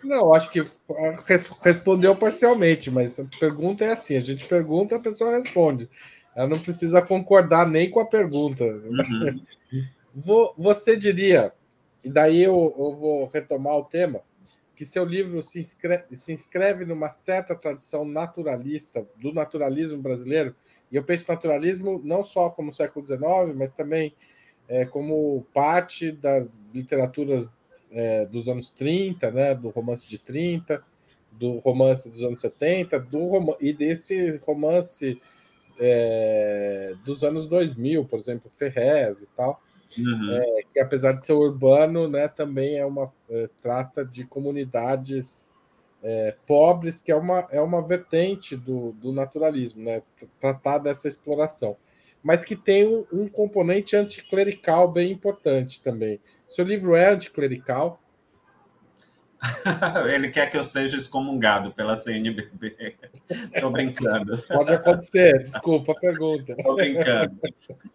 [0.02, 0.66] Não, acho que
[1.62, 5.88] respondeu parcialmente, mas a pergunta é assim: a gente pergunta, a pessoa responde.
[6.34, 8.64] Ela não precisa concordar nem com a pergunta.
[8.64, 9.44] Uhum.
[10.56, 11.52] Você diria
[12.04, 14.22] e daí eu, eu vou retomar o tema,
[14.74, 20.54] que seu livro se inscreve, se inscreve numa certa tradição naturalista, do naturalismo brasileiro,
[20.90, 24.14] e eu penso naturalismo não só como século XIX, mas também
[24.68, 27.50] é, como parte das literaturas
[27.90, 30.82] é, dos anos 30, né, do romance de 30,
[31.30, 35.20] do romance dos anos 70, do e desse romance
[35.84, 39.60] é, dos anos 2000, por exemplo, Ferrez e tal.
[39.98, 40.32] Uhum.
[40.32, 45.50] É, que apesar de ser urbano, né, também é uma é, trata de comunidades
[46.02, 50.02] é, pobres, que é uma, é uma vertente do, do naturalismo, né,
[50.40, 51.76] tratar dessa exploração,
[52.22, 56.18] mas que tem um, um componente anticlerical bem importante também.
[56.48, 58.01] Seu livro é anticlerical?
[60.14, 62.96] Ele quer que eu seja excomungado pela CNBB.
[63.28, 64.40] Estou brincando.
[64.42, 66.52] Pode acontecer, desculpa a pergunta.
[66.52, 67.38] Estou brincando.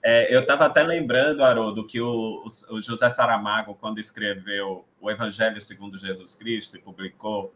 [0.04, 5.62] É, eu estava até lembrando, Haroldo, que o, o, José Saramago, quando escreveu o Evangelho
[5.62, 7.54] segundo Jesus Cristo e publicou,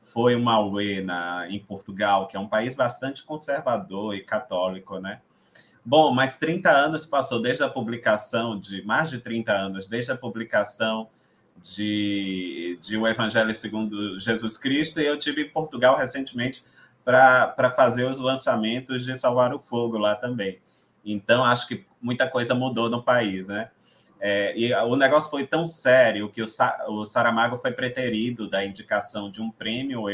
[0.00, 5.20] foi uma UE na, em Portugal, que é um país bastante conservador e católico, né?
[5.84, 10.16] Bom, mas 30 anos passou desde a publicação de mais de 30 anos, desde a
[10.16, 11.08] publicação
[11.60, 16.62] de, de O Evangelho segundo Jesus Cristo, e eu tive em Portugal recentemente
[17.04, 20.60] para fazer os lançamentos de Salvar o Fogo lá também.
[21.04, 23.70] Então, acho que muita coisa mudou no país, né?
[24.20, 26.46] É, e o negócio foi tão sério que o,
[26.88, 30.08] o Saramago foi preterido da indicação de um prêmio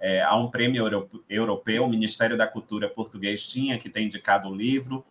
[0.00, 0.84] é, a um prêmio
[1.30, 5.04] europeu, o Ministério da Cultura português tinha que ter indicado o livro,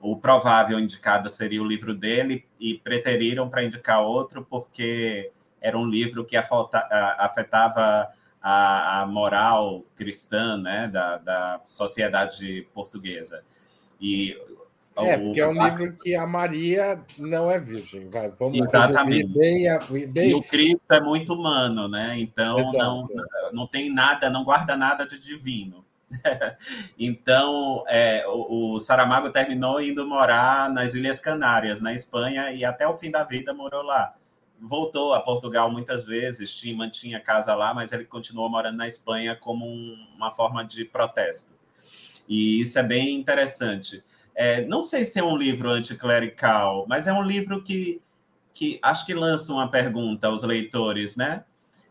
[0.00, 5.86] o provável indicado seria o livro dele, e preteriram para indicar outro, porque era um
[5.86, 8.08] livro que afetava
[8.42, 13.44] a, a moral cristã né, da, da sociedade portuguesa.
[14.00, 14.36] E
[14.96, 18.08] é, porque é um livro que a Maria não é virgem.
[18.08, 19.26] Vai, vamos Exatamente.
[19.28, 19.66] Bem,
[20.08, 20.30] bem...
[20.30, 22.18] E o Cristo é muito humano, né?
[22.18, 23.06] Então não,
[23.52, 25.79] não tem nada, não guarda nada de divino.
[26.98, 32.86] então é, o, o, Saramago terminou indo morar nas Ilhas Canárias, na Espanha, e até
[32.86, 34.14] o fim da vida morou lá.
[34.60, 39.34] Voltou a Portugal muitas vezes, tinha, mantinha casa lá, mas ele continuou morando na Espanha
[39.34, 41.52] como um, uma forma de protesto.
[42.28, 44.04] E isso é bem interessante.
[44.34, 48.00] É, não sei se é um livro anticlerical, mas é um livro que,
[48.52, 51.44] que acho que lança uma pergunta aos leitores, né?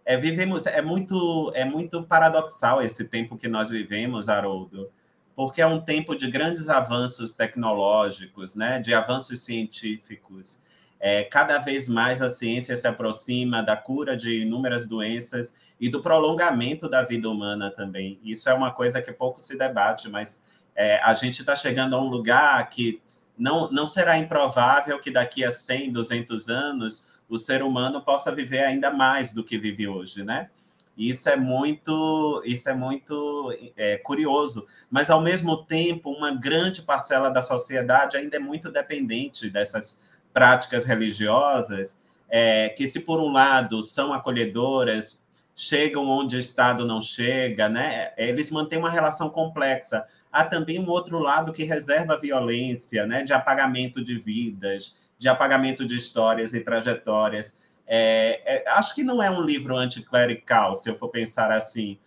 [0.10, 4.90] É, vivemos, é muito, é muito paradoxal esse tempo que nós vivemos, Haroldo,
[5.36, 8.80] porque é um tempo de grandes avanços tecnológicos, né?
[8.80, 10.58] De avanços científicos.
[11.00, 16.02] É, cada vez mais a ciência se aproxima da cura de inúmeras doenças e do
[16.02, 18.20] prolongamento da vida humana também.
[18.24, 20.44] Isso é uma coisa que pouco se debate, mas
[20.76, 23.00] é, a gente está chegando a um lugar que
[23.38, 28.64] não, não será improvável que daqui a 100, 200 anos o ser humano possa viver
[28.64, 30.50] ainda mais do que vive hoje, né?
[30.98, 37.30] Isso é muito, isso é muito é, curioso, mas ao mesmo tempo uma grande parcela
[37.30, 40.02] da sociedade ainda é muito dependente dessas
[40.34, 45.24] práticas religiosas, é, que se por um lado são acolhedoras,
[45.56, 48.12] chegam onde o Estado não chega, né?
[48.18, 53.34] Eles mantêm uma relação complexa há também um outro lado que reserva violência, né, de
[53.34, 57.60] apagamento de vidas, de apagamento de histórias e trajetórias.
[57.86, 62.00] É, é, acho que não é um livro anticlerical, se eu for pensar assim,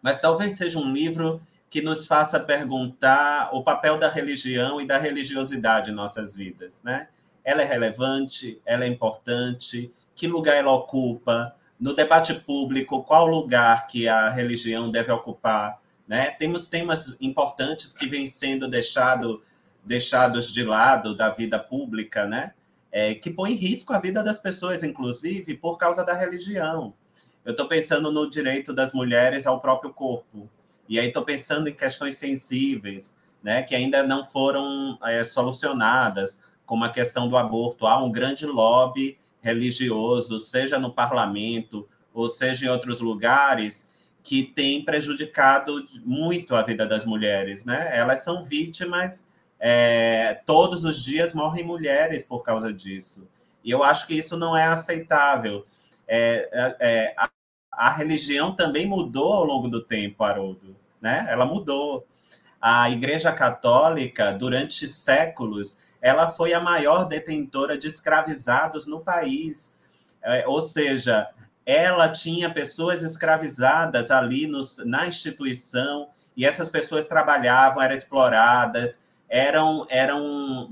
[0.00, 4.98] mas talvez seja um livro que nos faça perguntar o papel da religião e da
[4.98, 7.08] religiosidade em nossas vidas, né?
[7.42, 13.86] Ela é relevante, ela é importante, que lugar ela ocupa no debate público, qual lugar
[13.86, 16.30] que a religião deve ocupar né?
[16.30, 19.42] Temos temas importantes que vêm sendo deixado,
[19.86, 22.52] deixados de lado da vida pública, né?
[22.90, 26.92] É, que põe em risco a vida das pessoas, inclusive por causa da religião.
[27.44, 30.50] Eu estou pensando no direito das mulheres ao próprio corpo.
[30.88, 36.84] E aí estou pensando em questões sensíveis, né, que ainda não foram é, solucionadas, como
[36.84, 37.86] a questão do aborto.
[37.86, 43.88] Há um grande lobby religioso, seja no parlamento ou seja em outros lugares,
[44.22, 47.90] que tem prejudicado muito a vida das mulheres, né?
[47.96, 53.26] Elas são vítimas, é, todos os dias morrem mulheres por causa disso.
[53.64, 55.64] E eu acho que isso não é aceitável.
[56.06, 57.28] É, é, é, a,
[57.72, 61.26] a, religião também mudou ao longo do tempo, Haroldo, né?
[61.28, 62.06] Ela mudou.
[62.60, 69.76] A Igreja Católica, durante séculos, ela foi a maior detentora de escravizados no país.
[70.22, 71.28] É, ou seja,
[71.64, 79.86] ela tinha pessoas escravizadas ali nos, na instituição, e essas pessoas trabalhavam, eram exploradas, eram,
[79.88, 80.70] eram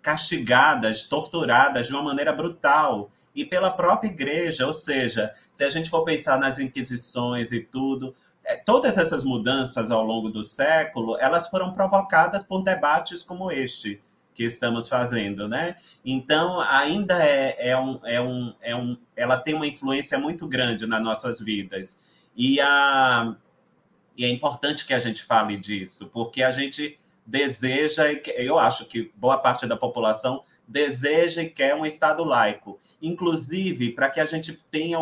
[0.00, 5.88] castigadas, torturadas de uma maneira brutal, e pela própria igreja, ou seja, se a gente
[5.88, 11.48] for pensar nas inquisições e tudo, é, todas essas mudanças ao longo do século, elas
[11.48, 14.02] foram provocadas por debates como este,
[14.34, 15.76] que estamos fazendo, né?
[16.04, 18.96] Então, ainda é, é, um, é, um, é um.
[19.14, 22.00] Ela tem uma influência muito grande nas nossas vidas.
[22.36, 23.36] E, a,
[24.16, 28.04] e é importante que a gente fale disso, porque a gente deseja,
[28.36, 34.08] eu acho que boa parte da população deseja e quer um Estado laico, inclusive para
[34.08, 34.98] que a gente tenha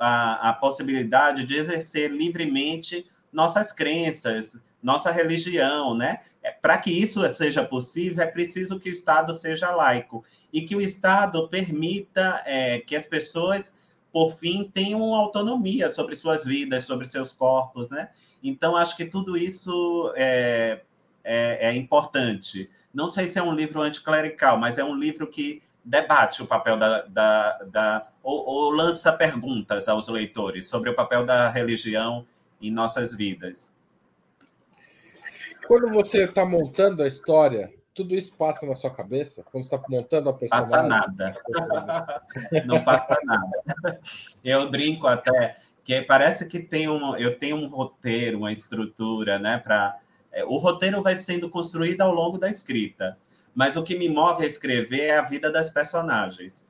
[0.00, 6.18] a, a possibilidade de exercer livremente nossas crenças, nossa religião, né?
[6.42, 10.74] É, Para que isso seja possível, é preciso que o Estado seja laico e que
[10.74, 13.76] o Estado permita é, que as pessoas
[14.12, 18.08] por fim, tenham autonomia sobre suas vidas, sobre seus corpos, né?
[18.42, 20.80] Então, acho que tudo isso é,
[21.28, 22.70] é, é importante.
[22.92, 26.78] Não sei se é um livro anticlerical, mas é um livro que debate o papel
[26.78, 27.02] da.
[27.02, 32.26] da, da ou, ou, lança perguntas aos leitores sobre o papel da religião
[32.60, 33.76] em nossas vidas.
[35.66, 39.44] Quando você está montando a história, tudo isso passa na sua cabeça?
[39.44, 40.70] Quando você está montando a personagem?
[40.70, 41.36] Passa nada.
[42.64, 44.00] Não passa nada.
[44.42, 49.58] Eu brinco até que parece que tem um, eu tenho um roteiro, uma estrutura, né?
[49.58, 49.98] Para
[50.44, 53.18] o roteiro vai sendo construído ao longo da escrita,
[53.54, 56.64] mas o que me move a escrever é a vida das personagens.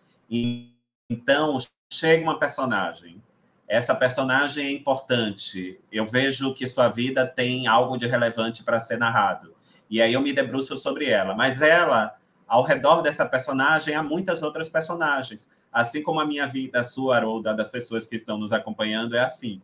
[1.10, 1.58] Então
[1.92, 3.22] chega uma personagem,
[3.68, 5.78] essa personagem é importante.
[5.92, 9.54] Eu vejo que sua vida tem algo de relevante para ser narrado.
[9.90, 11.34] E aí eu me debruço sobre ela.
[11.34, 12.16] Mas ela,
[12.46, 15.48] ao redor dessa personagem, há muitas outras personagens.
[15.70, 19.14] Assim como a minha vida, a sua, ou da das pessoas que estão nos acompanhando,
[19.14, 19.60] é assim.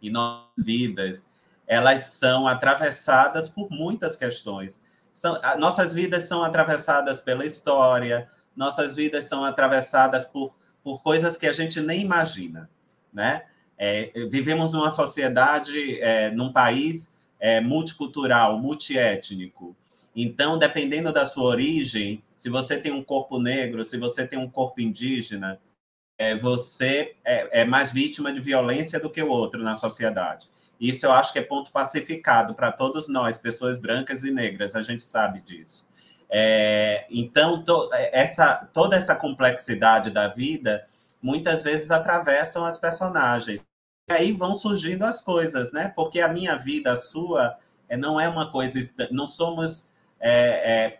[0.00, 1.31] E nossas vidas,
[1.72, 4.82] elas são atravessadas por muitas questões.
[5.10, 10.54] São, nossas vidas são atravessadas pela história, nossas vidas são atravessadas por,
[10.84, 12.68] por coisas que a gente nem imagina,
[13.10, 13.46] né?
[13.78, 17.10] É, vivemos numa sociedade, é, num país
[17.40, 19.74] é, multicultural, multiétnico.
[20.14, 24.48] Então, dependendo da sua origem, se você tem um corpo negro, se você tem um
[24.48, 25.58] corpo indígena,
[26.18, 30.50] é, você é, é mais vítima de violência do que o outro na sociedade.
[30.82, 34.82] Isso eu acho que é ponto pacificado para todos nós, pessoas brancas e negras, a
[34.82, 35.88] gente sabe disso.
[36.28, 40.84] É, então, to, essa, toda essa complexidade da vida
[41.22, 43.64] muitas vezes atravessam as personagens.
[44.10, 45.92] E aí vão surgindo as coisas, né?
[45.94, 47.56] Porque a minha vida, a sua,
[47.88, 48.80] é, não é uma coisa.
[49.12, 50.98] Não somos é, é,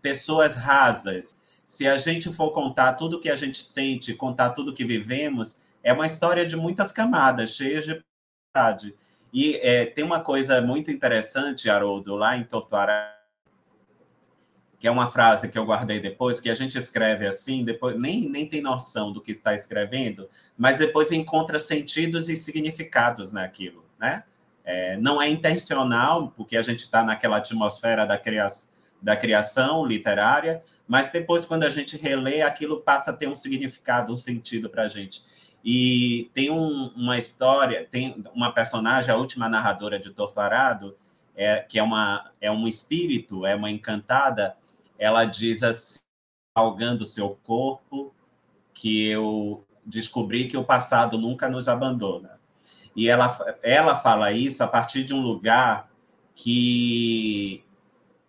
[0.00, 1.38] pessoas rasas.
[1.66, 5.92] Se a gente for contar tudo que a gente sente, contar tudo que vivemos, é
[5.92, 8.02] uma história de muitas camadas, cheias de.
[9.32, 13.14] E é, tem uma coisa muito interessante, Haroldo, lá em Tortuará,
[14.78, 18.28] que é uma frase que eu guardei depois, que a gente escreve assim, depois nem,
[18.28, 24.22] nem tem noção do que está escrevendo, mas depois encontra sentidos e significados naquilo, né?
[24.64, 28.46] É, não é intencional, porque a gente está naquela atmosfera da, cria
[29.00, 34.12] da criação literária, mas depois, quando a gente relê, aquilo passa a ter um significado,
[34.12, 35.22] um sentido para a gente.
[35.64, 40.96] E tem um, uma história, tem uma personagem, a última narradora de Torturado,
[41.34, 44.56] é, que é, uma, é um espírito, é uma encantada,
[44.98, 46.00] ela diz assim,
[46.54, 48.12] algando seu corpo,
[48.74, 52.38] que eu descobri que o passado nunca nos abandona.
[52.94, 55.88] E ela, ela fala isso a partir de um lugar
[56.34, 57.64] que,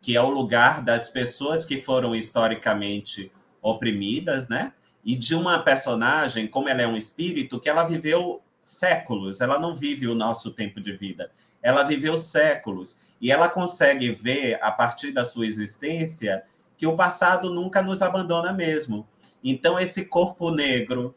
[0.01, 4.73] que é o lugar das pessoas que foram historicamente oprimidas, né?
[5.03, 9.75] E de uma personagem, como ela é um espírito, que ela viveu séculos, ela não
[9.75, 11.31] vive o nosso tempo de vida,
[11.61, 16.43] ela viveu séculos, e ela consegue ver, a partir da sua existência,
[16.77, 19.05] que o passado nunca nos abandona mesmo.
[19.43, 21.13] Então, esse corpo negro,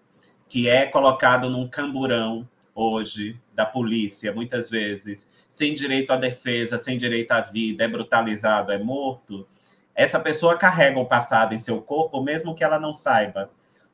[0.48, 6.96] que é colocado num camburão hoje, da polícia, muitas vezes, sem direito à defesa, sem
[6.96, 9.46] direito à vida, é brutalizado, é morto,
[9.94, 13.50] essa pessoa carrega o passado em seu corpo, mesmo que ela não saiba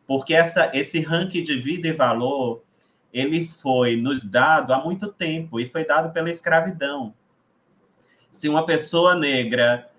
[0.09, 2.63] porque essa, esse ranking de vida e valor
[3.13, 7.15] ele foi nos dado há muito tempo e foi dado pela escravidão.
[8.33, 9.91] Se uma pessoa negra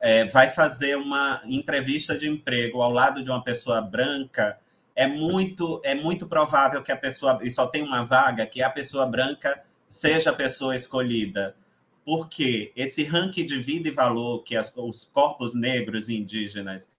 [0.00, 4.60] é, vai fazer uma entrevista de emprego ao lado de uma pessoa branca,
[4.94, 8.70] é muito é muito provável que a pessoa e só tem uma vaga que a
[8.70, 11.56] pessoa branca seja a pessoa escolhida,
[12.04, 16.92] porque esse ranking de vida e valor que as, os corpos negros e indígenas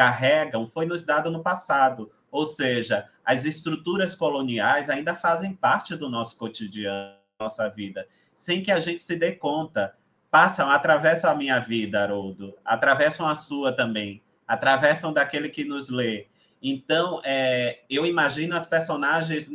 [0.00, 2.10] carregam foi nos dado no passado.
[2.30, 8.72] Ou seja, as estruturas coloniais ainda fazem parte do nosso cotidiano, nossa vida, sem que
[8.72, 9.94] a gente se dê conta.
[10.30, 16.28] Passam, atravessam a minha vida, Haroldo, atravessam a sua também, atravessam daquele que nos lê.
[16.62, 19.50] Então, é, eu imagino as personagens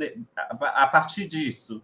[0.62, 1.82] a partir disso.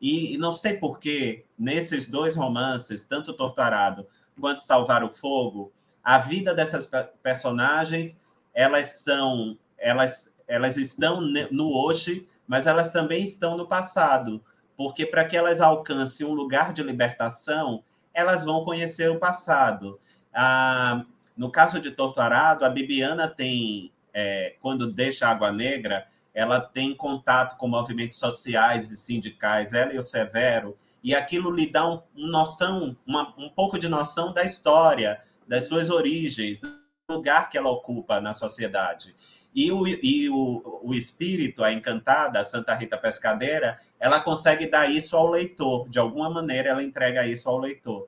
[0.00, 4.06] E, e não sei por que, nesses dois romances, tanto Torturado
[4.40, 5.70] quanto Salvar o Fogo,
[6.02, 6.90] a vida dessas
[7.22, 8.20] personagens,
[8.54, 11.20] elas são, elas, elas estão
[11.50, 14.42] no hoje, mas elas também estão no passado,
[14.76, 20.00] porque para que elas alcancem um lugar de libertação, elas vão conhecer o passado.
[20.34, 21.04] Ah,
[21.36, 27.56] no caso de Torturado, a Bibiana tem, é, quando deixa Água Negra, ela tem contato
[27.56, 32.26] com movimentos sociais e sindicais, ela e o Severo, e aquilo lhe dá um, um
[32.26, 35.20] noção, uma, um pouco de noção da história,
[35.50, 36.70] das suas origens, do
[37.10, 39.16] lugar que ela ocupa na sociedade.
[39.52, 44.88] E o, e o, o espírito, a encantada, a Santa Rita Pescadeira, ela consegue dar
[44.88, 45.88] isso ao leitor.
[45.88, 48.06] De alguma maneira, ela entrega isso ao leitor.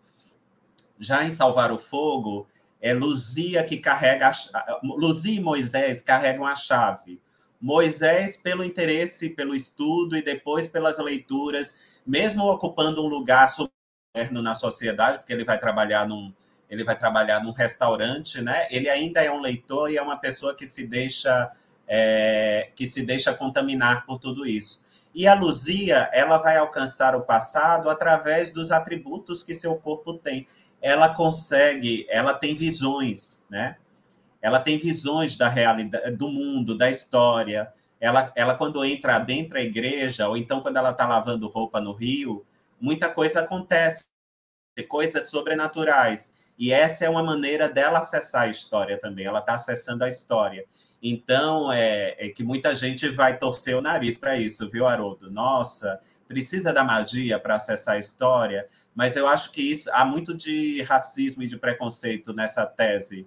[1.00, 2.46] Já em Salvar o Fogo,
[2.80, 4.30] é Luzia que carrega.
[4.54, 7.20] A, Luzia e Moisés carregam a chave.
[7.60, 11.76] Moisés, pelo interesse, pelo estudo e depois pelas leituras,
[12.06, 16.32] mesmo ocupando um lugar subalterno na sociedade, porque ele vai trabalhar num,
[16.72, 18.66] ele vai trabalhar num restaurante, né?
[18.70, 21.52] Ele ainda é um leitor e é uma pessoa que se deixa
[21.86, 24.82] é, que se deixa contaminar por tudo isso.
[25.14, 30.46] E a Luzia, ela vai alcançar o passado através dos atributos que seu corpo tem.
[30.80, 33.76] Ela consegue, ela tem visões, né?
[34.40, 37.70] Ela tem visões da realidade, do mundo, da história.
[38.00, 41.92] Ela, ela quando entra dentro da igreja, ou então quando ela está lavando roupa no
[41.92, 42.46] rio,
[42.80, 44.06] muita coisa acontece,
[44.88, 46.34] coisas sobrenaturais.
[46.58, 49.26] E essa é uma maneira dela acessar a história também.
[49.26, 50.64] Ela está acessando a história.
[51.02, 55.30] Então, é, é, que muita gente vai torcer o nariz para isso, viu, Haroldo?
[55.30, 55.98] Nossa,
[56.28, 60.80] precisa da magia para acessar a história, mas eu acho que isso há muito de
[60.82, 63.26] racismo e de preconceito nessa tese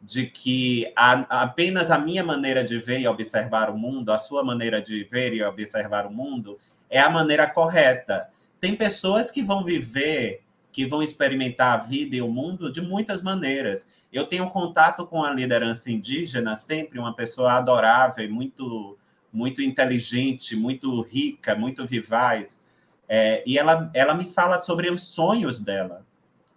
[0.00, 4.44] de que a, apenas a minha maneira de ver e observar o mundo, a sua
[4.44, 6.58] maneira de ver e observar o mundo,
[6.88, 8.28] é a maneira correta.
[8.60, 10.45] Tem pessoas que vão viver
[10.76, 13.88] que vão experimentar a vida e o mundo de muitas maneiras.
[14.12, 18.98] Eu tenho contato com a liderança indígena, sempre uma pessoa adorável, muito,
[19.32, 22.62] muito inteligente, muito rica, muito vivaz.
[23.08, 26.04] É, e ela, ela me fala sobre os sonhos dela,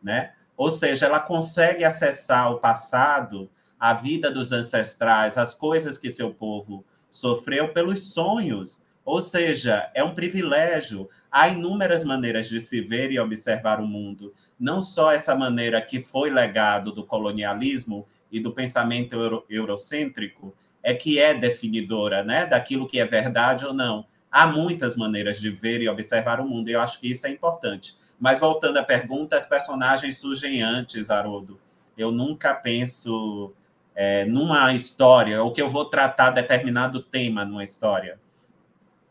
[0.03, 0.33] né?
[0.57, 3.49] Ou seja, ela consegue acessar o passado,
[3.79, 8.81] a vida dos ancestrais, as coisas que seu povo sofreu pelos sonhos.
[9.09, 11.09] Ou seja, é um privilégio.
[11.31, 14.35] Há inúmeras maneiras de se ver e observar o mundo.
[14.59, 20.93] Não só essa maneira que foi legado do colonialismo e do pensamento euro eurocêntrico, é
[20.93, 24.05] que é definidora né, daquilo que é verdade ou não.
[24.31, 27.31] Há muitas maneiras de ver e observar o mundo, e eu acho que isso é
[27.31, 27.97] importante.
[28.19, 31.59] Mas voltando à pergunta, as personagens surgem antes, Haroldo.
[31.97, 33.55] Eu nunca penso
[33.95, 38.19] é, numa história, ou que eu vou tratar determinado tema numa história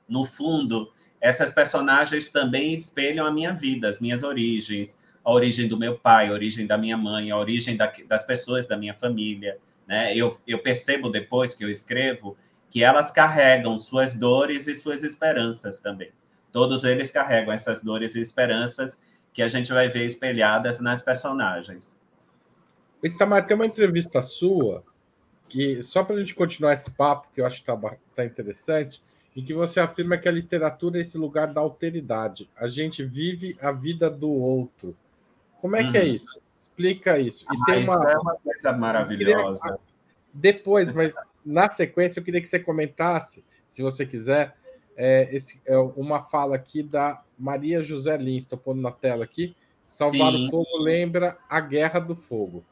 [0.08, 0.90] no fundo,
[1.20, 6.28] essas personagens também espelham a minha vida, as minhas origens, a origem do meu pai,
[6.28, 9.58] a origem da minha mãe, a origem da, das pessoas da minha família.
[9.86, 10.16] Né?
[10.16, 12.36] Eu, eu percebo depois que eu escrevo
[12.70, 16.10] que elas carregam suas dores e suas esperanças também.
[16.52, 19.00] Todos eles carregam essas dores e esperanças
[19.32, 21.96] que a gente vai ver espelhadas nas personagens.
[23.02, 24.82] Itamar, tem uma entrevista sua
[25.48, 29.02] que, só para a gente continuar esse papo, que eu acho que está tá interessante,
[29.38, 32.50] em que você afirma que a literatura é esse lugar da alteridade.
[32.56, 34.96] A gente vive a vida do outro.
[35.60, 36.08] Como é que é uhum.
[36.08, 36.40] isso?
[36.56, 37.44] Explica isso.
[37.44, 37.94] E ah, tem uma...
[37.94, 39.62] Isso é uma coisa maravilhosa.
[39.62, 39.78] Queria...
[40.34, 41.14] Depois, mas
[41.46, 44.56] na sequência, eu queria que você comentasse, se você quiser,
[44.96, 49.54] é, esse, é uma fala aqui da Maria José Lins, estou pondo na tela aqui.
[49.86, 50.48] Salvar Sim.
[50.48, 52.64] o Fogo lembra a Guerra do Fogo.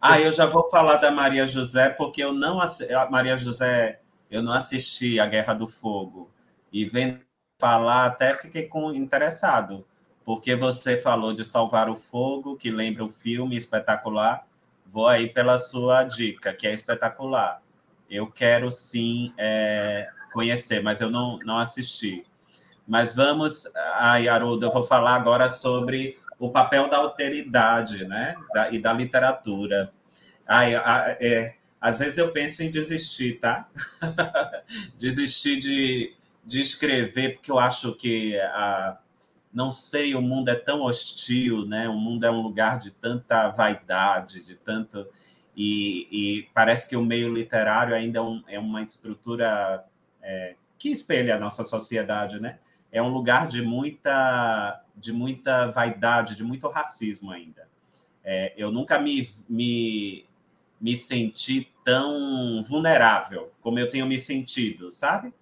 [0.00, 2.60] Ah, eu já vou falar da Maria José, porque eu não.
[2.60, 3.98] A Maria José
[4.34, 6.28] eu não assisti a Guerra do Fogo.
[6.72, 7.20] E vendo
[7.60, 9.86] falar, até fiquei com, interessado,
[10.24, 14.44] porque você falou de Salvar o Fogo, que lembra o filme espetacular.
[14.86, 17.62] Vou aí pela sua dica, que é espetacular.
[18.10, 22.26] Eu quero sim é, conhecer, mas eu não, não assisti.
[22.88, 28.34] Mas vamos, ai, Haroldo, eu vou falar agora sobre o papel da alteridade né?
[28.52, 29.92] Da, e da literatura.
[30.44, 30.74] Ai,
[31.20, 31.54] é,
[31.84, 33.68] às vezes eu penso em desistir, tá?
[34.96, 38.96] desistir de, de escrever, porque eu acho que a,
[39.52, 41.86] não sei, o mundo é tão hostil, né?
[41.86, 45.06] O mundo é um lugar de tanta vaidade, de tanto.
[45.54, 49.84] E, e parece que o meio literário ainda é, um, é uma estrutura
[50.22, 52.60] é, que espelha a nossa sociedade, né?
[52.90, 57.68] É um lugar de muita, de muita vaidade, de muito racismo ainda.
[58.24, 60.24] É, eu nunca me, me
[60.84, 65.32] me sentir tão vulnerável como eu tenho me sentido, sabe?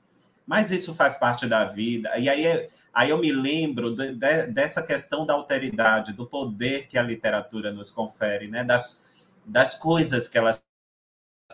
[0.47, 2.17] Mas isso faz parte da vida.
[2.17, 6.97] E aí, aí eu me lembro de, de, dessa questão da alteridade, do poder que
[6.97, 8.63] a literatura nos confere, né?
[8.63, 9.03] das,
[9.45, 10.63] das coisas que elas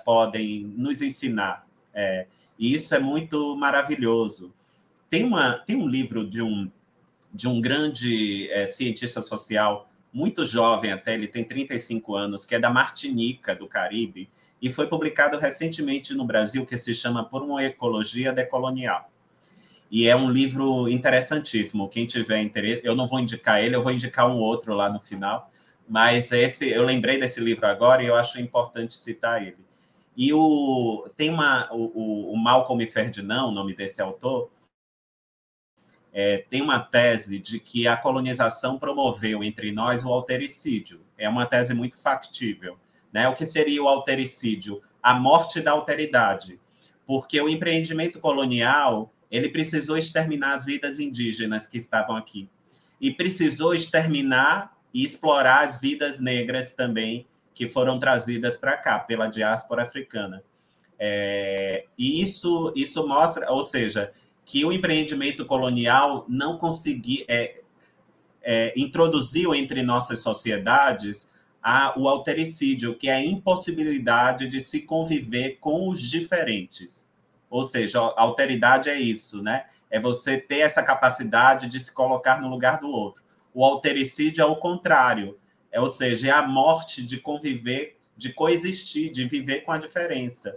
[0.04, 1.66] podem nos ensinar.
[1.94, 2.26] É,
[2.58, 4.54] e isso é muito maravilhoso.
[5.08, 6.70] Tem, uma, tem um livro de um,
[7.32, 12.58] de um grande é, cientista social muito jovem até, ele tem 35 anos, que é
[12.58, 14.28] da Martinica, do Caribe,
[14.60, 19.10] e foi publicado recentemente no Brasil, que se chama Por uma Ecologia Decolonial.
[19.90, 21.88] E é um livro interessantíssimo.
[21.88, 25.00] Quem tiver interesse, eu não vou indicar ele, eu vou indicar um outro lá no
[25.00, 25.50] final,
[25.88, 29.56] mas esse eu lembrei desse livro agora e eu acho importante citar ele.
[30.16, 34.50] E o, tem uma, o, o Malcolm Ferdinand, o nome desse autor,
[36.20, 41.00] é, tem uma tese de que a colonização promoveu entre nós o altericídio.
[41.16, 42.76] É uma tese muito factível.
[43.12, 43.28] Né?
[43.28, 44.82] O que seria o altericídio?
[45.00, 46.58] A morte da alteridade.
[47.06, 52.50] Porque o empreendimento colonial ele precisou exterminar as vidas indígenas que estavam aqui.
[53.00, 59.28] E precisou exterminar e explorar as vidas negras também que foram trazidas para cá pela
[59.28, 60.42] diáspora africana.
[60.98, 64.10] É, e isso, isso mostra, ou seja,
[64.48, 67.60] que o empreendimento colonial não conseguiu, é,
[68.40, 71.28] é, introduziu entre nossas sociedades
[71.62, 77.06] a, o altericídio, que é a impossibilidade de se conviver com os diferentes.
[77.50, 79.66] Ou seja, a alteridade é isso, né?
[79.90, 83.22] É você ter essa capacidade de se colocar no lugar do outro.
[83.52, 85.38] O altericídio é o contrário,
[85.70, 90.56] é, ou seja, é a morte de conviver, de coexistir, de viver com a diferença.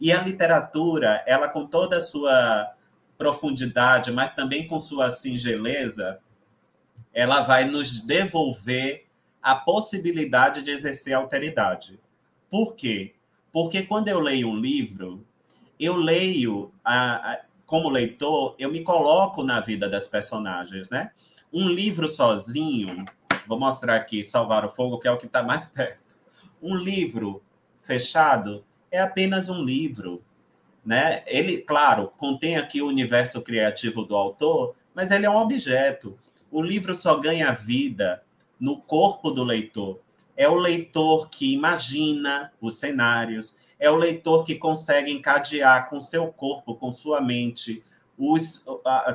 [0.00, 2.74] E a literatura, ela com toda a sua
[3.16, 6.18] profundidade, mas também com sua singeleza,
[7.12, 9.06] ela vai nos devolver
[9.42, 12.00] a possibilidade de exercer alteridade.
[12.50, 13.14] Por quê?
[13.52, 15.24] Porque quando eu leio um livro,
[15.78, 21.10] eu leio, a, a, como leitor, eu me coloco na vida das personagens, né?
[21.52, 23.04] Um livro sozinho,
[23.46, 26.16] vou mostrar aqui Salvar o Fogo, que é o que está mais perto.
[26.60, 27.42] Um livro
[27.80, 30.22] fechado é apenas um livro
[30.86, 31.24] né?
[31.26, 36.16] Ele, claro, contém aqui o universo criativo do autor, mas ele é um objeto.
[36.48, 38.22] O livro só ganha vida
[38.58, 39.98] no corpo do leitor.
[40.36, 46.28] É o leitor que imagina os cenários, é o leitor que consegue encadear com seu
[46.28, 47.82] corpo, com sua mente,
[48.16, 48.64] os,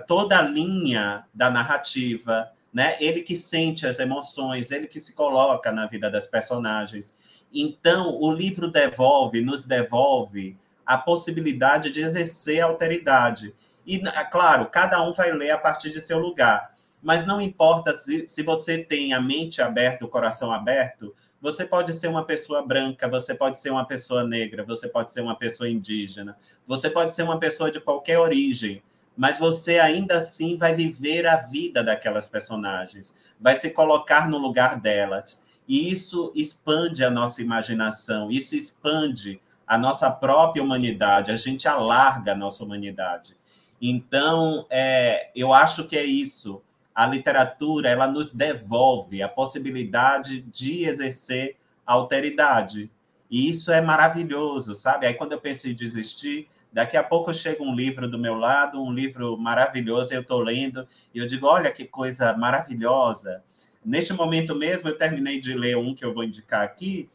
[0.08, 2.98] toda a linha da narrativa, né?
[3.00, 7.16] Ele que sente as emoções, ele que se coloca na vida das personagens.
[7.54, 10.58] Então, o livro devolve, nos devolve
[10.92, 13.56] a possibilidade de exercer a alteridade.
[13.88, 13.98] E,
[14.30, 16.76] claro, cada um vai ler a partir de seu lugar.
[17.02, 21.94] Mas não importa se, se você tem a mente aberta, o coração aberto, você pode
[21.94, 25.70] ser uma pessoa branca, você pode ser uma pessoa negra, você pode ser uma pessoa
[25.70, 26.38] indígena,
[26.68, 28.84] você pode ser uma pessoa de qualquer origem,
[29.16, 34.78] mas você ainda assim vai viver a vida daquelas personagens, vai se colocar no lugar
[34.78, 35.42] delas.
[35.66, 39.40] E isso expande a nossa imaginação, isso expande
[39.72, 43.38] a nossa própria humanidade, a gente alarga a nossa humanidade.
[43.82, 46.62] Então, é, eu acho que é isso.
[46.94, 51.56] A literatura ela nos devolve a possibilidade de exercer
[51.86, 52.92] alteridade.
[53.30, 55.08] E isso é maravilhoso, sabe?
[55.08, 58.84] Aí, quando eu penso em desistir, daqui a pouco chega um livro do meu lado,
[58.84, 63.42] um livro maravilhoso, eu estou lendo, e eu digo: olha que coisa maravilhosa.
[63.86, 67.10] Neste momento mesmo, eu terminei de ler um que eu vou indicar aqui,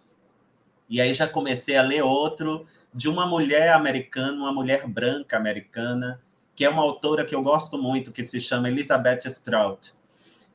[0.88, 6.20] e aí já comecei a ler outro de uma mulher americana, uma mulher branca americana,
[6.54, 9.92] que é uma autora que eu gosto muito, que se chama Elizabeth Strout.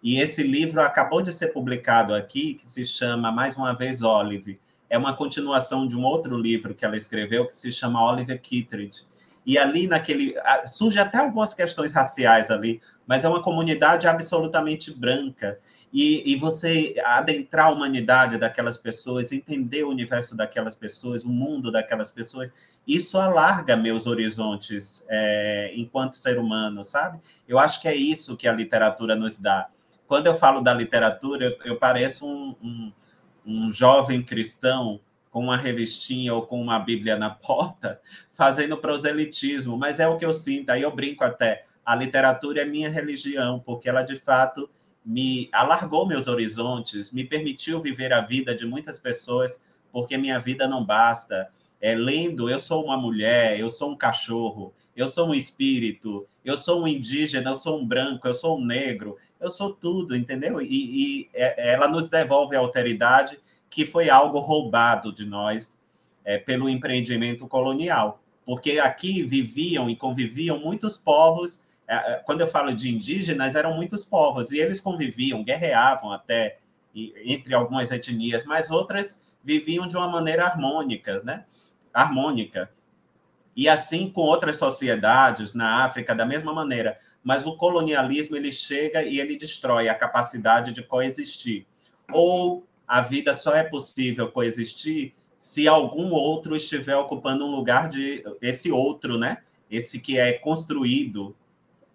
[0.01, 4.59] E esse livro acabou de ser publicado aqui, que se chama Mais uma vez Olive.
[4.89, 9.05] É uma continuação de um outro livro que ela escreveu, que se chama Oliver Kittredge.
[9.45, 10.35] E ali naquele
[10.67, 15.59] surge até algumas questões raciais ali, mas é uma comunidade absolutamente branca
[15.93, 21.71] e, e você adentrar a humanidade daquelas pessoas, entender o universo daquelas pessoas, o mundo
[21.71, 22.51] daquelas pessoas,
[22.87, 27.19] isso alarga meus horizontes é, enquanto ser humano, sabe?
[27.47, 29.67] Eu acho que é isso que a literatura nos dá.
[30.07, 32.93] Quando eu falo da literatura, eu, eu pareço um, um,
[33.45, 34.99] um jovem cristão
[35.31, 37.99] com uma revistinha ou com uma Bíblia na porta,
[38.31, 41.65] fazendo proselitismo, mas é o que eu sinto, aí eu brinco até.
[41.83, 44.69] A literatura é minha religião, porque ela de fato
[45.03, 50.67] me alargou meus horizontes, me permitiu viver a vida de muitas pessoas, porque minha vida
[50.67, 51.49] não basta.
[51.79, 56.55] É, lendo, eu sou uma mulher, eu sou um cachorro, eu sou um espírito, eu
[56.55, 60.61] sou um indígena, eu sou um branco, eu sou um negro, eu sou tudo, entendeu?
[60.61, 63.39] E, e é, ela nos devolve a alteridade
[63.71, 65.79] que foi algo roubado de nós
[66.23, 72.47] é, pelo empreendimento colonial, porque aqui viviam e conviviam muitos povos é, é, quando eu
[72.47, 76.59] falo de indígenas, eram muitos povos, e eles conviviam, guerreavam até
[76.95, 81.43] entre algumas etnias, mas outras viviam de uma maneira harmônica, né?
[81.93, 82.71] harmônica.
[83.53, 86.97] E assim com outras sociedades na África, da mesma maneira.
[87.21, 91.67] Mas o colonialismo ele chega e ele destrói a capacidade de coexistir.
[92.13, 98.21] Ou a vida só é possível coexistir se algum outro estiver ocupando um lugar de
[98.41, 99.37] esse outro, né?
[99.69, 101.33] Esse que é construído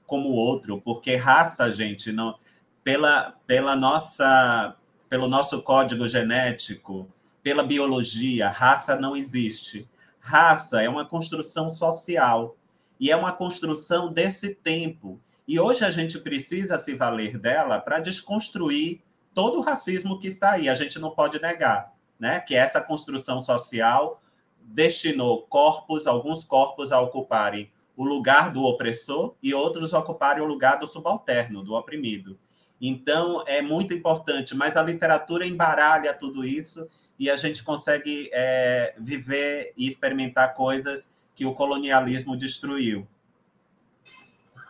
[0.07, 2.39] como outro, porque raça, gente, não
[2.83, 4.75] pela pela nossa
[5.07, 7.07] pelo nosso código genético,
[7.43, 9.87] pela biologia, raça não existe.
[10.19, 12.57] raça é uma construção social
[12.99, 15.21] e é uma construção desse tempo.
[15.47, 19.03] E hoje a gente precisa se valer dela para desconstruir
[19.37, 20.67] todo o racismo que está aí.
[20.67, 24.23] A gente não pode negar, né, que essa construção social
[24.63, 30.79] destinou corpos, alguns corpos a ocuparem o lugar do opressor e outros ocuparem o lugar
[30.79, 32.39] do subalterno, do oprimido.
[32.81, 36.87] Então, é muito importante, mas a literatura embaralha tudo isso
[37.19, 43.07] e a gente consegue é, viver e experimentar coisas que o colonialismo destruiu.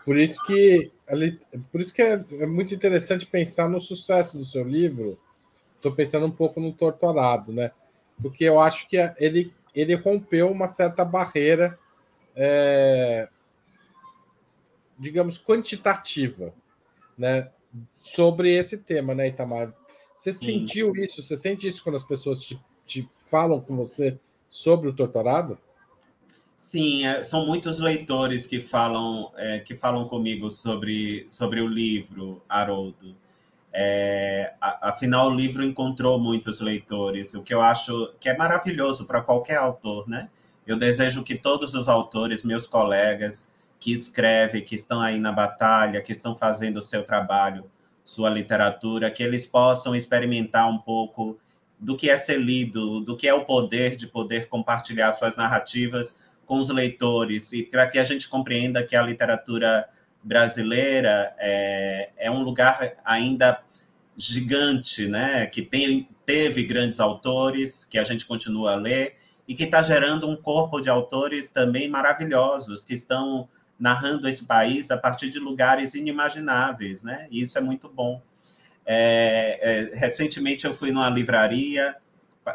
[0.05, 0.91] Por isso que,
[1.71, 5.19] por isso que é, é muito interessante pensar no sucesso do seu livro.
[5.77, 7.71] Estou pensando um pouco no Torturado, né?
[8.21, 11.79] Porque eu acho que ele, ele rompeu uma certa barreira,
[12.35, 13.29] é,
[14.99, 16.53] digamos, quantitativa,
[17.17, 17.51] né?
[18.01, 19.73] Sobre esse tema, né, Itamar?
[20.15, 21.23] Você sentiu isso?
[21.23, 25.59] Você sente isso quando as pessoas te, te falam com você sobre o Torturado?
[26.57, 32.43] Sim, é, são muitos leitores que falam é, que falam comigo sobre, sobre o livro,
[32.49, 33.15] Haroldo.
[33.71, 39.21] É, afinal, o livro encontrou muitos leitores, o que eu acho que é maravilhoso para
[39.21, 40.31] qualquer autor, né?
[40.67, 43.49] Eu desejo que todos os autores, meus colegas,
[43.79, 47.71] que escrevem, que estão aí na batalha, que estão fazendo o seu trabalho,
[48.03, 51.39] sua literatura, que eles possam experimentar um pouco
[51.79, 56.17] do que é ser lido, do que é o poder de poder compartilhar suas narrativas
[56.47, 59.89] com os leitores e para que a gente compreenda que a literatura
[60.23, 63.63] brasileira é, é um lugar ainda
[64.17, 65.47] gigante, né?
[65.47, 69.17] Que tem, teve grandes autores que a gente continua a ler
[69.47, 74.91] e que está gerando um corpo de autores também maravilhosos que estão narrando esse país
[74.91, 77.29] a partir de lugares inimagináveis, né?
[77.31, 78.23] E isso é muito bom.
[78.85, 79.59] É,
[79.93, 81.97] é, recentemente eu fui numa livraria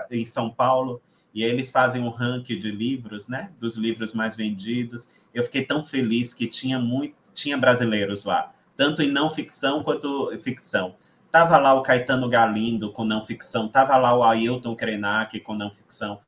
[0.10, 1.02] em São Paulo
[1.34, 3.52] e eles fazem um ranking de livros, né?
[3.60, 5.08] Dos livros mais vendidos.
[5.34, 10.38] Eu fiquei tão feliz que tinha muito, tinha brasileiros lá, tanto em não ficção quanto
[10.40, 10.96] ficção.
[11.32, 15.72] Tava lá o Caetano Galindo com não ficção, tava lá o Ailton Krenak com não
[15.72, 16.20] ficção,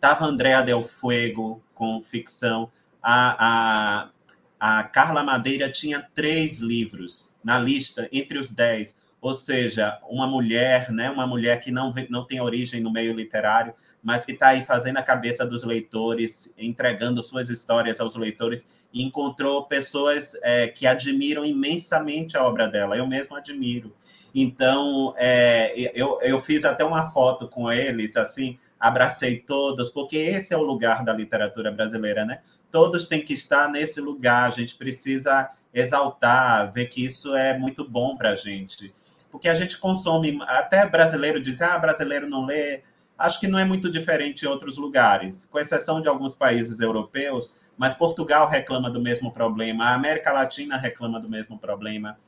[0.00, 2.68] tava Andréa Del Fuego com ficção,
[3.00, 4.10] a, a,
[4.58, 10.90] a Carla Madeira tinha três livros na lista entre os dez ou seja, uma mulher,
[10.90, 14.64] né, uma mulher que não, não tem origem no meio literário, mas que está aí
[14.64, 20.86] fazendo a cabeça dos leitores, entregando suas histórias aos leitores, e encontrou pessoas é, que
[20.86, 22.96] admiram imensamente a obra dela.
[22.96, 23.94] Eu mesmo admiro.
[24.34, 30.54] Então, é, eu, eu fiz até uma foto com eles, assim, abracei todos, porque esse
[30.54, 32.40] é o lugar da literatura brasileira, né?
[32.70, 37.86] Todos têm que estar nesse lugar, a gente precisa exaltar, ver que isso é muito
[37.86, 38.94] bom para a gente
[39.30, 42.82] porque a gente consome, até brasileiro diz, ah, brasileiro não lê.
[43.16, 47.54] Acho que não é muito diferente em outros lugares, com exceção de alguns países europeus,
[47.76, 52.18] mas Portugal reclama do mesmo problema, a América Latina reclama do mesmo problema.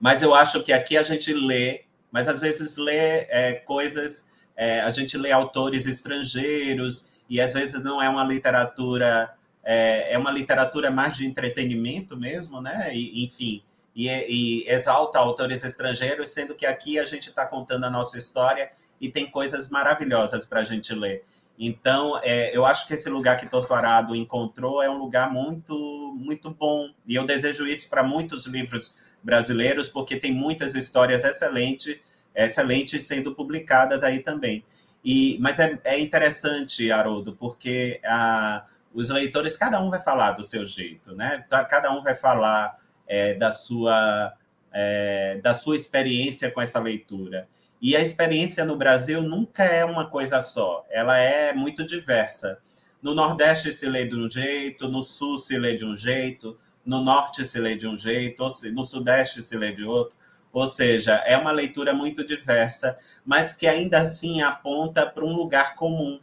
[0.00, 4.80] Mas eu acho que aqui a gente lê, mas às vezes lê é, coisas, é,
[4.80, 9.32] a gente lê autores estrangeiros, e às vezes não é uma literatura,
[9.62, 12.94] é, é uma literatura mais de entretenimento mesmo, né?
[12.94, 13.62] E, enfim,
[13.94, 18.70] e, e exalta autores estrangeiros, sendo que aqui a gente está contando a nossa história
[19.00, 21.24] e tem coisas maravilhosas para a gente ler.
[21.58, 25.74] Então, é, eu acho que esse lugar que Torturado encontrou é um lugar muito,
[26.16, 26.88] muito bom.
[27.06, 31.98] E eu desejo isso para muitos livros brasileiros, porque tem muitas histórias excelentes,
[32.34, 34.64] excelentes sendo publicadas aí também.
[35.04, 38.64] E, mas é, é interessante, Haroldo, porque a,
[38.94, 41.44] os leitores, cada um vai falar do seu jeito, né?
[41.68, 44.32] Cada um vai falar é, da, sua,
[44.72, 47.48] é, da sua experiência com essa leitura.
[47.80, 52.58] E a experiência no Brasil nunca é uma coisa só, ela é muito diversa.
[53.02, 57.00] No Nordeste se lê de um jeito, no Sul se lê de um jeito, no
[57.00, 60.16] Norte se lê de um jeito, no Sudeste se lê de outro.
[60.52, 65.74] Ou seja, é uma leitura muito diversa, mas que ainda assim aponta para um lugar
[65.74, 66.20] comum,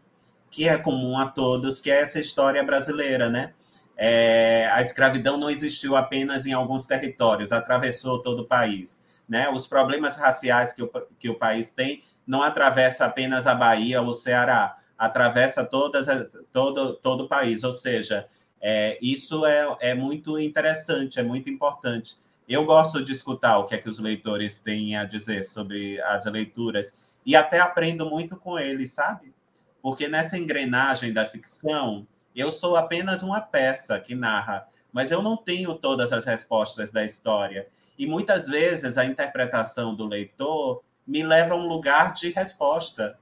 [0.52, 3.54] que é comum a todos, que é essa história brasileira, né?
[4.02, 9.02] É, a escravidão não existiu apenas em alguns territórios, atravessou todo o país.
[9.28, 9.50] Né?
[9.50, 10.90] Os problemas raciais que o,
[11.20, 16.08] que o país tem não atravessa apenas a Bahia ou o Ceará, atravessa todas,
[16.50, 17.62] todo, todo o país.
[17.66, 18.26] Ou seja,
[18.62, 22.18] é, isso é, é muito interessante, é muito importante.
[22.48, 26.26] Eu gosto de escutar o que é que os leitores têm a dizer sobre as
[26.26, 26.96] leituras
[27.26, 29.34] e até aprendo muito com eles, sabe?
[29.82, 32.08] Porque nessa engrenagem da ficção,
[32.40, 37.04] eu sou apenas uma peça que narra, mas eu não tenho todas as respostas da
[37.04, 37.68] história.
[37.98, 43.18] E muitas vezes a interpretação do leitor me leva a um lugar de resposta.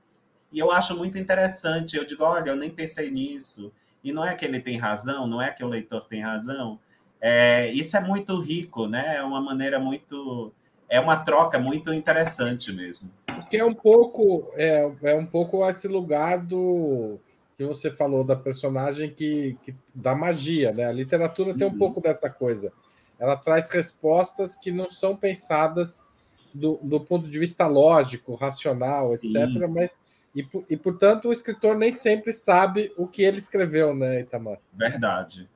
[0.51, 1.97] E eu acho muito interessante.
[1.97, 3.73] Eu digo, olha, eu nem pensei nisso.
[4.03, 6.79] E não é que ele tem razão, não é que o leitor tem razão.
[7.19, 9.15] É, isso é muito rico, né?
[9.15, 10.53] É uma maneira muito.
[10.87, 13.11] É uma troca muito interessante mesmo.
[13.49, 17.19] Que é um pouco é, é um pouco esse lugar do
[17.57, 20.85] que você falou da personagem que, que da magia, né?
[20.85, 21.77] A literatura tem um uhum.
[21.77, 22.71] pouco dessa coisa.
[23.19, 26.05] Ela traz respostas que não são pensadas
[26.53, 29.35] do, do ponto de vista lógico, racional, Sim.
[29.35, 29.69] etc.
[29.73, 29.97] Mas
[30.35, 34.59] e, e, portanto, o escritor nem sempre sabe o que ele escreveu, né, Itamar?
[34.71, 35.49] Verdade.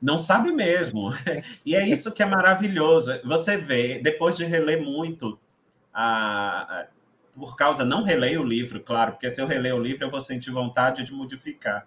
[0.00, 1.10] Não sabe mesmo.
[1.66, 3.20] E é isso que é maravilhoso.
[3.24, 5.38] Você vê, depois de reler muito,
[5.92, 6.86] a,
[7.38, 10.20] por causa, não releio o livro, claro, porque se eu releio o livro, eu vou
[10.20, 11.86] sentir vontade de modificar.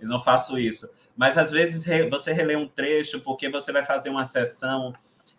[0.00, 0.88] E não faço isso.
[1.16, 4.94] Mas às vezes você relê um trecho porque você vai fazer uma sessão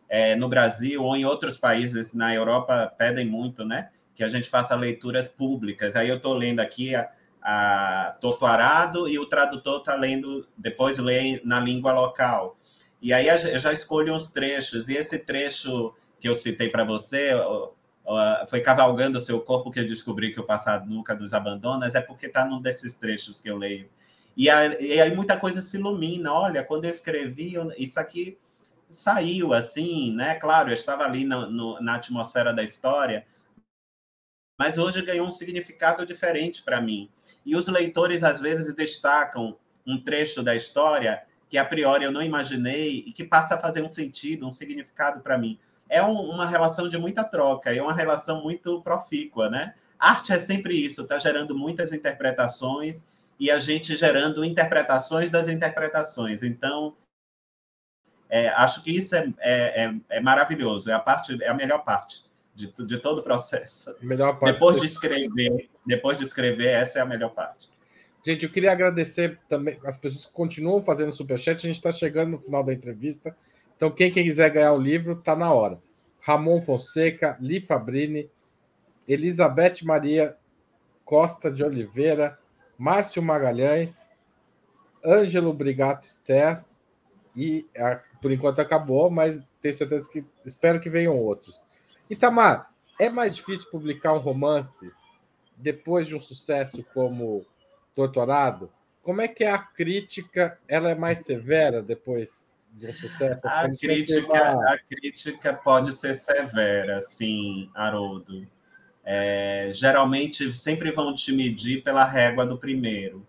[0.07, 3.89] é, no Brasil ou em outros países, na Europa, pedem muito, né?
[4.19, 5.95] que a gente faça leituras públicas.
[5.95, 7.09] Aí eu estou lendo aqui a,
[7.41, 12.57] a Torturado e o tradutor está lendo, depois lê na língua local.
[13.01, 17.31] E aí eu já escolho uns trechos, e esse trecho que eu citei para você,
[18.47, 22.01] foi cavalgando o seu corpo que eu descobri que o passado nunca nos abandona, é
[22.01, 23.89] porque está num desses trechos que eu leio.
[24.35, 26.31] E aí, e aí, muita coisa se ilumina.
[26.33, 28.37] Olha, quando eu escrevi, isso aqui
[28.89, 30.35] saiu assim, né?
[30.35, 33.25] Claro, eu estava ali no, no, na atmosfera da história,
[34.57, 37.09] mas hoje ganhou um significado diferente para mim.
[37.45, 42.21] E os leitores às vezes destacam um trecho da história que a priori eu não
[42.21, 45.59] imaginei e que passa a fazer um sentido, um significado para mim.
[45.89, 49.73] É um, uma relação de muita troca, é uma relação muito profícua, né?
[49.97, 53.07] Arte é sempre isso, está gerando muitas interpretações
[53.39, 56.43] e a gente gerando interpretações das interpretações.
[56.43, 56.95] Então,
[58.29, 61.83] é, acho que isso é, é, é, é maravilhoso, é a parte, é a melhor
[61.83, 62.23] parte
[62.53, 63.95] de, de todo o processo.
[64.01, 64.53] Melhor parte.
[64.53, 67.69] Depois de escrever, depois de escrever, essa é a melhor parte.
[68.25, 71.57] Gente, eu queria agradecer também as pessoas que continuam fazendo superchat.
[71.57, 73.35] A gente está chegando no final da entrevista.
[73.79, 75.81] Então, quem quiser ganhar o livro, está na hora.
[76.19, 78.29] Ramon Fonseca, Li Fabrini,
[79.07, 80.35] Elizabeth Maria
[81.05, 82.37] Costa de Oliveira,
[82.77, 84.11] Márcio Magalhães,
[85.03, 86.61] Ângelo Brigato Ster,
[87.33, 87.65] e
[88.21, 91.63] por enquanto acabou, mas tenho certeza que espero que venham outros.
[92.09, 94.91] Itamar, é mais difícil publicar um romance
[95.55, 97.45] depois de um sucesso como
[97.95, 98.69] Torturado?
[99.01, 100.59] Como é que é a crítica?
[100.67, 103.41] Ela é mais severa depois de sucesso?
[103.47, 104.73] A crítica, uma...
[104.73, 108.47] a crítica pode ser severa, sim, Haroldo.
[109.03, 113.25] É, geralmente sempre vão te medir pela régua do primeiro,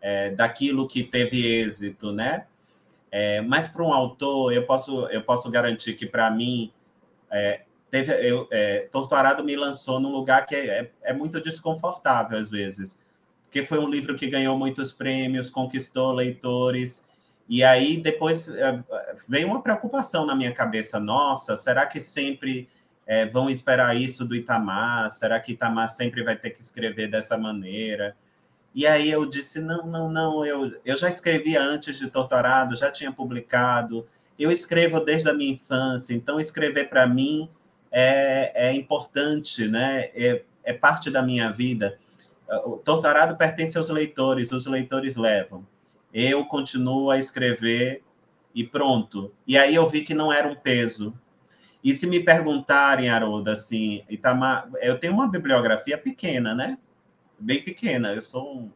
[0.00, 2.46] é, daquilo que teve êxito, né?
[3.10, 6.70] É, mas para um autor, eu posso, eu posso garantir que para mim
[7.30, 12.38] é, teve, eu, é, Torturado me lançou num lugar que é, é, é, muito desconfortável
[12.38, 13.02] às vezes,
[13.44, 17.06] porque foi um livro que ganhou muitos prêmios, conquistou leitores,
[17.48, 18.82] e aí depois é,
[19.28, 22.68] veio uma preocupação na minha cabeça, nossa, será que sempre
[23.06, 25.10] é, vão esperar isso do Itamar?
[25.10, 28.16] Será que Itamar sempre vai ter que escrever dessa maneira?
[28.74, 32.90] E aí eu disse, não, não, não, eu, eu já escrevi antes de Torturado, já
[32.90, 34.06] tinha publicado,
[34.38, 37.48] eu escrevo desde a minha infância, então escrever para mim
[37.90, 40.10] é, é importante, né?
[40.14, 41.98] É, é parte da minha vida.
[42.64, 45.66] O doutorado pertence aos leitores, os leitores levam.
[46.18, 48.02] Eu continuo a escrever
[48.54, 49.34] e pronto.
[49.46, 51.12] E aí eu vi que não era um peso.
[51.84, 56.78] E se me perguntarem, Haroldo, assim, Itamar, eu tenho uma bibliografia pequena, né?
[57.38, 58.14] Bem pequena.
[58.14, 58.70] Eu sou um,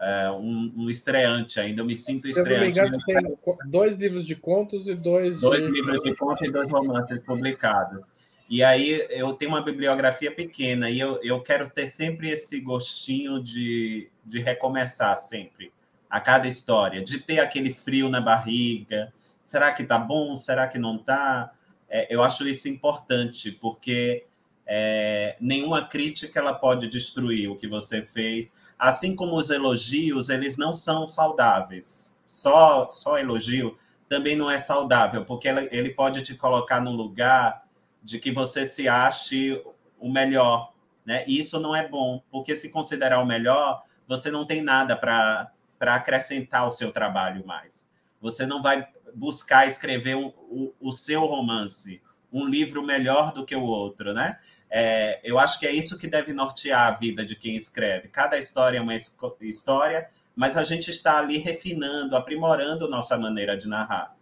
[0.00, 2.74] é, um, um, estreante ainda, eu me sinto estreante.
[2.74, 5.40] Se eu não me engano, tem dois livros de contos e dois.
[5.40, 5.68] Dois de...
[5.68, 8.04] livros de contos e dois romances publicados.
[8.48, 13.42] E aí eu tenho uma bibliografia pequena e eu, eu quero ter sempre esse gostinho
[13.42, 15.74] de, de recomeçar sempre
[16.08, 19.12] a cada história, de ter aquele frio na barriga.
[19.42, 20.36] Será que tá bom?
[20.36, 21.52] Será que não tá?
[21.88, 24.24] É, eu acho isso importante, porque
[24.66, 28.52] é, nenhuma crítica ela pode destruir o que você fez.
[28.78, 32.20] Assim como os elogios, eles não são saudáveis.
[32.26, 33.78] Só, só elogio
[34.08, 37.64] também não é saudável, porque ele pode te colocar num lugar
[38.02, 39.60] de que você se ache
[39.98, 40.72] o melhor,
[41.04, 41.24] né?
[41.26, 45.50] E isso não é bom, porque se considerar o melhor, você não tem nada para
[45.78, 47.86] acrescentar ao seu trabalho mais.
[48.20, 52.02] Você não vai buscar escrever um, o, o seu romance,
[52.32, 54.38] um livro melhor do que o outro, né?
[54.68, 58.08] É, eu acho que é isso que deve nortear a vida de quem escreve.
[58.08, 58.94] Cada história é uma
[59.40, 64.14] história, mas a gente está ali refinando, aprimorando nossa maneira de narrar.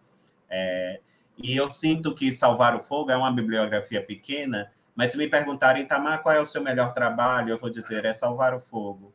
[0.48, 1.00] É,
[1.36, 5.86] e eu sinto que Salvar o Fogo é uma bibliografia pequena, Mas se me perguntarem,
[5.86, 9.12] Tamar, qual é o seu melhor trabalho, eu vou dizer, é Salvar o Fogo.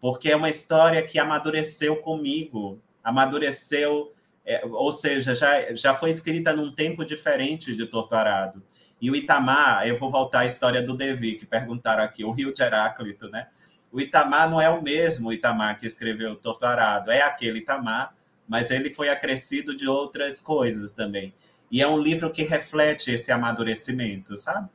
[0.00, 4.12] Porque é uma história que amadureceu comigo, amadureceu,
[4.44, 8.62] é, ou seja, já, já foi escrita num tempo diferente de Torturado.
[9.00, 12.52] E o Itamar, eu vou voltar à história do Devi, que perguntaram aqui, o Rio
[12.52, 13.48] de Heráclito, né?
[13.92, 18.14] O Itamar não é o mesmo Itamar que escreveu Torturado, é aquele Itamar,
[18.46, 21.34] mas ele foi acrescido de outras coisas também.
[21.70, 24.68] E é um livro que reflete esse amadurecimento, sabe?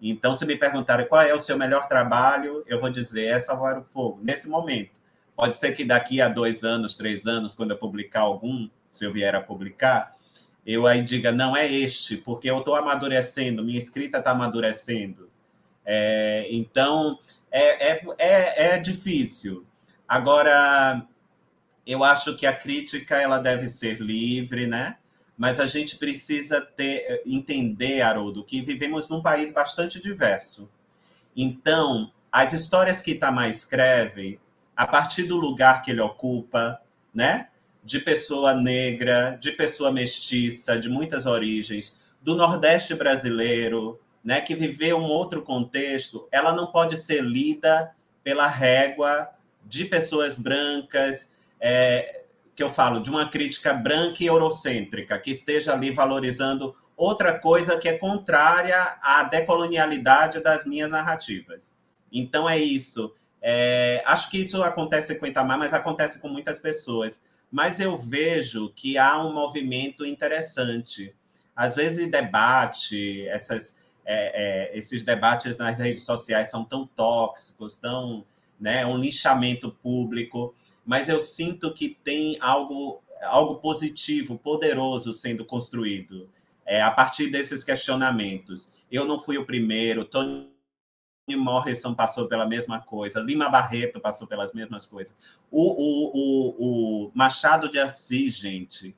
[0.00, 3.78] Então, se me perguntarem qual é o seu melhor trabalho, eu vou dizer é Salvar
[3.78, 5.00] o Fogo, nesse momento.
[5.34, 9.12] Pode ser que daqui a dois anos, três anos, quando eu publicar algum, se eu
[9.12, 10.14] vier a publicar,
[10.66, 15.30] eu aí diga, não é este, porque eu estou amadurecendo, minha escrita está amadurecendo.
[15.84, 17.18] É, então,
[17.50, 19.64] é, é, é, é difícil.
[20.08, 21.06] Agora,
[21.86, 24.96] eu acho que a crítica ela deve ser livre, né?
[25.36, 30.68] Mas a gente precisa ter, entender, Haroldo, que vivemos num país bastante diverso.
[31.36, 34.40] Então, as histórias que Itamar escreve,
[34.74, 36.80] a partir do lugar que ele ocupa,
[37.14, 37.48] né?
[37.84, 44.40] De pessoa negra, de pessoa mestiça, de muitas origens, do Nordeste brasileiro, né?
[44.40, 49.30] Que viveu um outro contexto, ela não pode ser lida pela régua
[49.64, 52.24] de pessoas brancas, é,
[52.56, 57.76] que eu falo de uma crítica branca e eurocêntrica, que esteja ali valorizando outra coisa
[57.76, 61.76] que é contrária à decolonialidade das minhas narrativas.
[62.10, 63.14] Então é isso.
[63.42, 67.22] É, acho que isso acontece com Itamar, mas acontece com muitas pessoas.
[67.52, 71.14] Mas eu vejo que há um movimento interessante.
[71.54, 78.24] Às vezes, debate, essas, é, é, esses debates nas redes sociais são tão tóxicos, tão
[78.58, 80.54] né, um lixamento público
[80.86, 86.30] mas eu sinto que tem algo, algo positivo, poderoso sendo construído
[86.64, 88.68] é, a partir desses questionamentos.
[88.90, 90.48] Eu não fui o primeiro, Tony
[91.30, 95.14] Morrison passou pela mesma coisa, Lima Barreto passou pelas mesmas coisas.
[95.50, 98.94] O, o, o, o Machado de Assis, gente,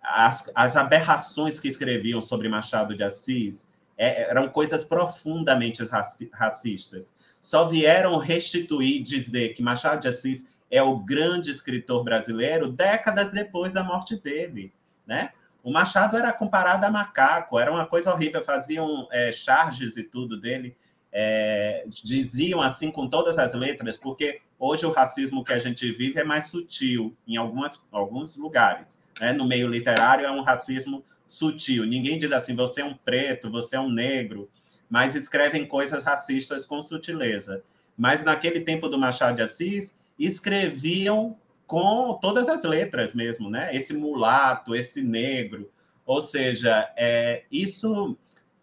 [0.00, 3.66] as, as aberrações que escreviam sobre Machado de Assis
[3.96, 7.12] é, eram coisas profundamente raci racistas.
[7.40, 13.72] Só vieram restituir, dizer que Machado de Assis é o grande escritor brasileiro décadas depois
[13.72, 14.72] da morte dele,
[15.06, 15.30] né?
[15.62, 20.40] O Machado era comparado a macaco, era uma coisa horrível, faziam é, charges e tudo
[20.40, 20.76] dele,
[21.12, 26.20] é, diziam assim com todas as letras, porque hoje o racismo que a gente vive
[26.20, 28.98] é mais sutil em algumas, alguns lugares.
[29.20, 29.32] Né?
[29.32, 31.84] No meio literário é um racismo sutil.
[31.84, 34.48] Ninguém diz assim, você é um preto, você é um negro,
[34.88, 37.62] mas escrevem coisas racistas com sutileza.
[37.96, 43.74] Mas naquele tempo do Machado de Assis, escreviam com todas as letras mesmo, né?
[43.74, 45.70] Esse mulato, esse negro.
[46.04, 48.16] Ou seja, é, isso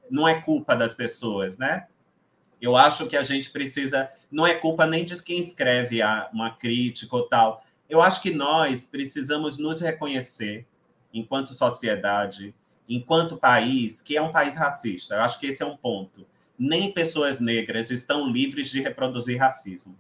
[0.10, 1.88] não é culpa das pessoas, né?
[2.60, 4.10] Eu acho que a gente precisa.
[4.32, 6.00] Não é culpa nem de quem escreve
[6.34, 7.64] uma crítica ou tal.
[7.88, 10.66] Eu acho que nós precisamos nos reconhecer
[11.14, 12.56] enquanto sociedade,
[12.90, 15.16] enquanto país, que é um país racista.
[15.16, 16.26] Eu acho que esse é um ponto.
[16.58, 19.96] Nem pessoas negras estão livres de reproduzir racismo.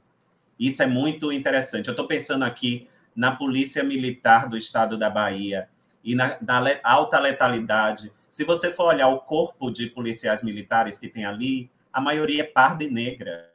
[0.59, 1.87] Isso é muito interessante.
[1.87, 5.69] Eu estou pensando aqui na Polícia Militar do Estado da Bahia
[6.03, 8.11] e na, na, alta letalidade.
[8.29, 12.45] Se você for olhar o corpo de policiais militares que tem ali, a maioria é
[12.45, 13.51] parda e negra.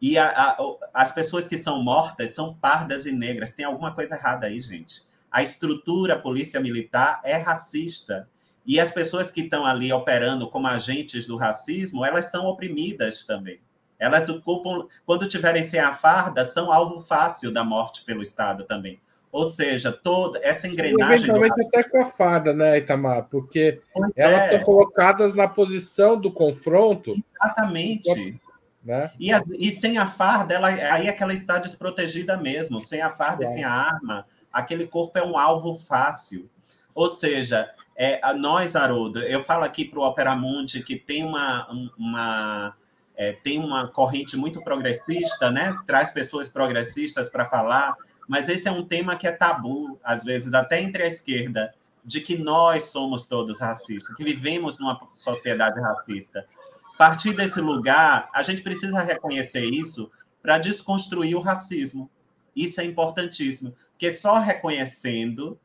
[0.00, 0.56] E a, a,
[0.94, 3.50] as pessoas que são mortas são pardas e negras.
[3.50, 5.02] Tem alguma coisa errada aí, gente.
[5.30, 8.28] A estrutura polícia militar é racista.
[8.66, 13.60] E as pessoas que estão ali operando como agentes do racismo, elas são oprimidas também.
[13.98, 19.00] Elas ocupam, quando tiverem sem a farda, são alvo fácil da morte pelo Estado também.
[19.30, 21.28] Ou seja, toda essa engrenagem.
[21.28, 23.24] Eventualmente até com a farda, né, Itamar?
[23.28, 24.44] Porque pois elas é.
[24.46, 27.12] estão colocadas na posição do confronto.
[27.12, 28.40] Exatamente.
[28.82, 29.10] Né?
[29.18, 32.80] E, as, e sem a farda, ela, aí é que ela está desprotegida mesmo.
[32.80, 36.48] Sem a farda e sem a arma, aquele corpo é um alvo fácil.
[36.94, 41.68] Ou seja, é, nós, Haroldo, eu falo aqui para o Opera Mundi que tem uma,
[41.98, 42.74] uma
[43.18, 45.76] é, tem uma corrente muito progressista, né?
[45.84, 47.96] Traz pessoas progressistas para falar,
[48.28, 52.20] mas esse é um tema que é tabu, às vezes, até entre a esquerda, de
[52.20, 56.46] que nós somos todos racistas, que vivemos numa sociedade racista.
[56.94, 60.08] A partir desse lugar, a gente precisa reconhecer isso
[60.40, 62.08] para desconstruir o racismo.
[62.54, 65.58] Isso é importantíssimo, porque só reconhecendo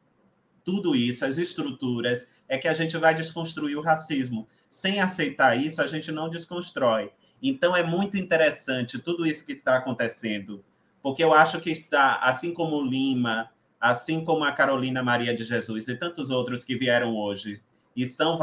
[0.63, 4.47] tudo isso, as estruturas, é que a gente vai desconstruir o racismo.
[4.69, 7.11] Sem aceitar isso, a gente não desconstrói.
[7.43, 10.63] Então é muito interessante tudo isso que está acontecendo,
[11.01, 13.49] porque eu acho que está, assim como Lima,
[13.81, 17.61] assim como a Carolina Maria de Jesus e tantos outros que vieram hoje
[17.93, 18.39] e são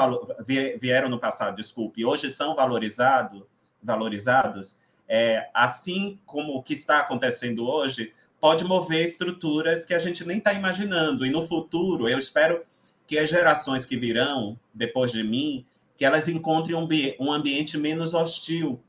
[0.78, 3.48] vieram no passado, desculpe, hoje são valorizado,
[3.82, 4.78] valorizados,
[5.08, 10.38] é, assim como o que está acontecendo hoje, pode mover estruturas que a gente nem
[10.38, 11.26] está imaginando.
[11.26, 12.64] E no futuro, eu espero
[13.06, 16.76] que as gerações que virão depois de mim, que elas encontrem
[17.18, 18.80] um, ambiente menos hostil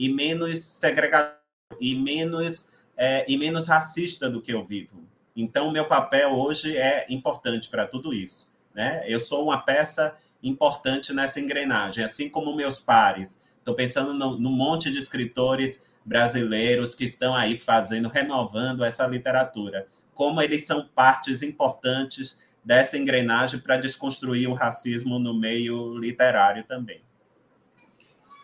[0.00, 1.36] e menos segregador
[1.78, 5.04] e menos é, e menos racista do que eu vivo.
[5.36, 8.50] Então, meu papel hoje é importante para tudo isso.
[8.74, 9.02] Né?
[9.06, 13.38] Eu sou uma peça importante nessa engrenagem, assim como meus pares.
[13.58, 19.86] Estou pensando no, no monte de escritores brasileiros que estão aí fazendo, renovando essa literatura.
[20.14, 27.02] Como eles são partes importantes dessa engrenagem para desconstruir o racismo no meio literário também.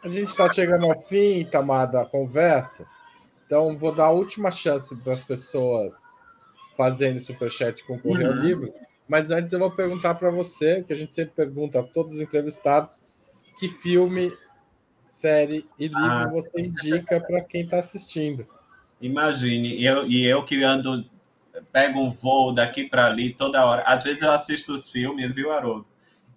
[0.07, 2.87] A gente está chegando ao fim, Tamar, da conversa.
[3.45, 5.95] Então, vou dar a última chance para as pessoas
[6.77, 8.37] fazendo superchat concorrer uhum.
[8.37, 8.73] ao livro.
[9.09, 12.21] Mas antes eu vou perguntar para você, que a gente sempre pergunta a todos os
[12.21, 13.03] entrevistados,
[13.59, 14.33] que filme,
[15.05, 16.69] série e livro ah, você sim.
[16.69, 18.47] indica para quem está assistindo.
[19.01, 21.05] Imagine, eu, e eu que ando,
[21.73, 23.83] pego um voo daqui para ali toda hora.
[23.83, 25.85] Às vezes eu assisto os filmes, viu, Haroldo?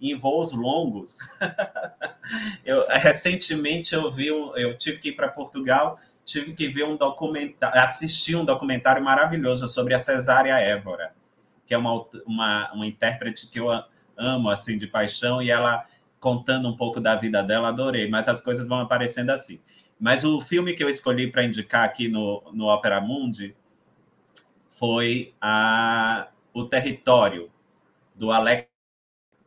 [0.00, 1.18] Em voos longos.
[2.64, 5.98] eu, recentemente eu vi, um, eu tive que ir para Portugal
[6.30, 11.12] tive que ver um documentário, assistir um documentário maravilhoso sobre a Cesária Évora,
[11.66, 13.66] que é uma, uma, uma intérprete que eu
[14.16, 15.84] amo, assim, de paixão, e ela
[16.20, 19.60] contando um pouco da vida dela, adorei, mas as coisas vão aparecendo assim.
[19.98, 23.56] Mas o filme que eu escolhi para indicar aqui no, no Opera Mundi
[24.68, 27.50] foi a, O Território,
[28.14, 28.69] do Alex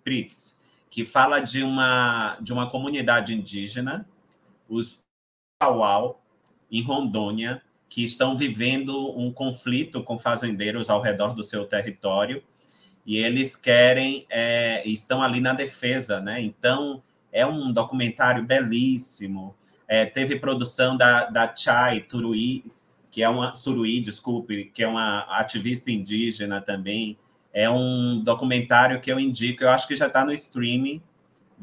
[0.04, 4.08] Pritz, que fala de uma, de uma comunidade indígena,
[4.70, 5.00] os
[5.60, 6.22] Pauau,
[6.72, 12.44] em Rondônia, que estão vivendo um conflito com fazendeiros ao redor do seu território
[13.06, 16.42] e eles querem é, estão ali na defesa, né?
[16.42, 19.56] Então é um documentário belíssimo.
[19.88, 22.64] É, teve produção da, da Chai Turuí,
[23.12, 27.18] que é uma Suruí, desculpe, que é uma ativista indígena também.
[27.54, 31.02] É um documentário que eu indico, eu acho que já está no streaming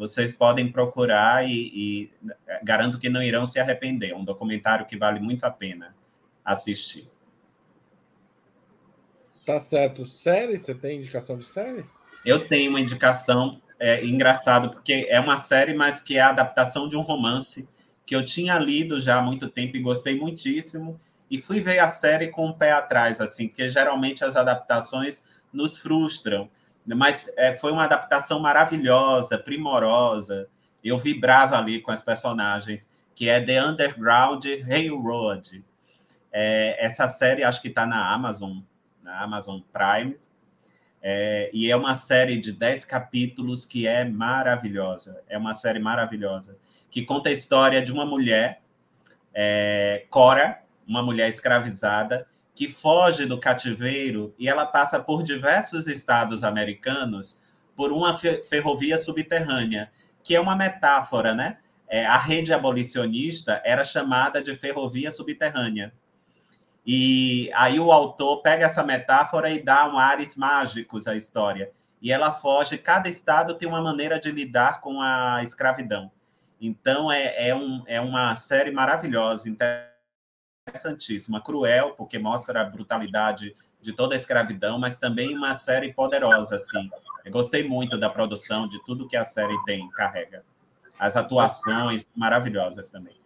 [0.00, 2.10] vocês podem procurar e, e,
[2.62, 4.12] garanto que não irão se arrepender.
[4.12, 5.94] É um documentário que vale muito a pena
[6.42, 7.06] assistir.
[9.44, 10.06] Tá certo.
[10.06, 10.56] Série?
[10.56, 11.84] Você tem indicação de série?
[12.24, 16.88] Eu tenho uma indicação é, engraçado porque é uma série, mas que é a adaptação
[16.88, 17.68] de um romance
[18.06, 20.98] que eu tinha lido já há muito tempo e gostei muitíssimo
[21.30, 25.76] e fui ver a série com o pé atrás, assim, porque geralmente as adaptações nos
[25.78, 26.50] frustram
[26.86, 30.48] mas é, foi uma adaptação maravilhosa, primorosa.
[30.82, 35.64] Eu vibrava ali com as personagens, que é The Underground Railroad.
[36.32, 38.58] É, essa série acho que está na Amazon,
[39.02, 40.16] na Amazon Prime,
[41.02, 45.22] é, e é uma série de 10 capítulos que é maravilhosa.
[45.28, 46.56] É uma série maravilhosa,
[46.90, 48.62] que conta a história de uma mulher,
[49.34, 52.26] é, Cora, uma mulher escravizada,
[52.60, 57.40] que foge do cativeiro e ela passa por diversos estados americanos
[57.74, 59.90] por uma ferrovia subterrânea,
[60.22, 61.56] que é uma metáfora, né?
[61.88, 65.90] É, a rede abolicionista era chamada de ferrovia subterrânea.
[66.86, 71.72] E aí o autor pega essa metáfora e dá um ares mágicos à história.
[72.02, 76.12] E ela foge, cada estado tem uma maneira de lidar com a escravidão.
[76.60, 79.48] Então é, é, um, é uma série maravilhosa,
[80.70, 86.56] interessantíssima, cruel, porque mostra a brutalidade de toda a escravidão, mas também uma série poderosa,
[86.56, 86.88] assim.
[87.24, 90.44] Eu gostei muito da produção, de tudo que a série tem, carrega.
[90.98, 93.16] As atuações maravilhosas também.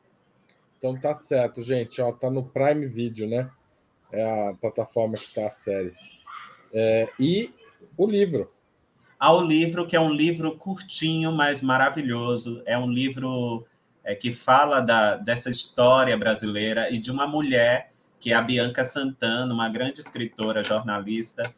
[0.79, 2.01] Então tá certo, gente.
[2.01, 3.51] Ó, tá no Prime Video, né?
[4.13, 5.93] É a plataforma que tá a série.
[6.73, 7.53] É, e
[7.97, 8.51] o livro.
[9.19, 12.63] Ao livro, que é um livro curtinho, mas maravilhoso.
[12.67, 13.65] É um livro
[14.05, 18.85] é, que fala da, dessa história brasileira e de uma mulher, que é a Bianca
[18.85, 21.53] Santana, uma grande escritora, jornalista,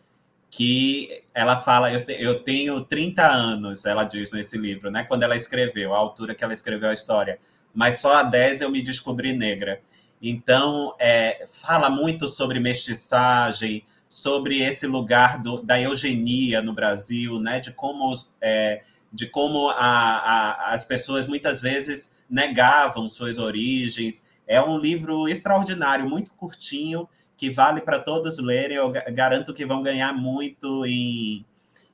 [0.48, 5.36] que ela fala, eu, eu tenho 30 anos, ela diz nesse livro, né, quando ela
[5.36, 7.38] escreveu, a altura que ela escreveu a história,
[7.74, 9.80] mas só a 10 eu me descobri negra.
[10.22, 17.60] Então, é, fala muito sobre mestiçagem, sobre esse lugar do, da eugenia no Brasil, né,
[17.60, 18.82] de como, é,
[19.12, 24.28] de como a, a, as pessoas muitas vezes negavam suas origens.
[24.46, 28.76] É um livro extraordinário, muito curtinho, que vale para todos lerem.
[28.76, 31.44] Eu garanto que vão ganhar muito em,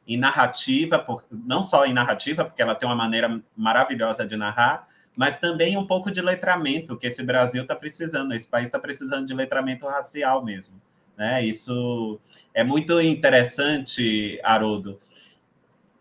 [0.07, 4.87] em narrativa, por, não só em narrativa, porque ela tem uma maneira maravilhosa de narrar,
[5.17, 9.27] mas também um pouco de letramento, que esse Brasil está precisando, esse país está precisando
[9.27, 10.81] de letramento racial mesmo.
[11.17, 11.45] Né?
[11.45, 12.19] Isso
[12.55, 14.99] é muito interessante, Haroldo,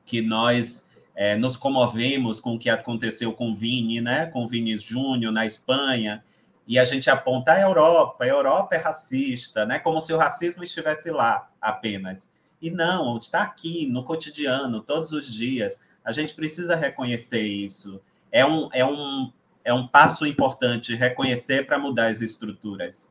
[0.06, 0.90] que nós
[1.22, 4.26] é, nos comovemos com o que aconteceu com Vini, né?
[4.26, 6.24] Com Vini Júnior na Espanha,
[6.68, 9.78] e a gente aponta a Europa, a Europa é racista, né?
[9.78, 12.28] Como se o racismo estivesse lá apenas.
[12.60, 15.82] E não, está aqui no cotidiano, todos os dias.
[16.04, 18.02] A gente precisa reconhecer isso.
[18.32, 19.32] É um, é um,
[19.64, 23.08] é um passo importante reconhecer para mudar as estruturas.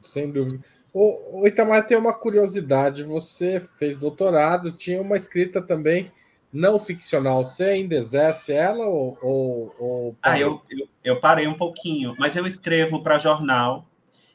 [0.00, 0.64] Sem dúvida.
[0.94, 3.04] O Itamar tem uma curiosidade.
[3.04, 6.10] Você fez doutorado, tinha uma escrita também
[6.52, 7.44] não ficcional.
[7.44, 12.36] Você ainda exerce ela ou, ou, ou ah, eu, eu, eu, parei um pouquinho, mas
[12.36, 13.86] eu escrevo para jornal.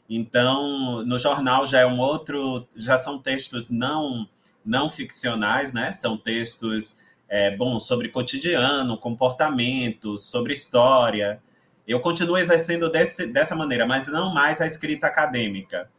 [0.10, 4.28] Então, no jornal já é um outro, já são textos não
[4.66, 5.92] não ficcionais, né?
[5.92, 11.42] São textos é, bom sobre cotidiano, comportamento, sobre história.
[11.88, 15.90] Eu continuo exercendo desse, dessa maneira, mas não mais a escrita acadêmica.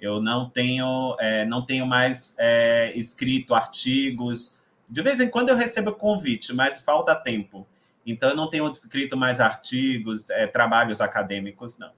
[0.00, 4.54] Eu não tenho, é, não tenho mais é, escrito artigos.
[4.92, 7.66] De vez em quando eu recebo convite, mas falta tempo.
[8.06, 11.90] Então eu não tenho escrito mais artigos, é, trabalhos acadêmicos, não.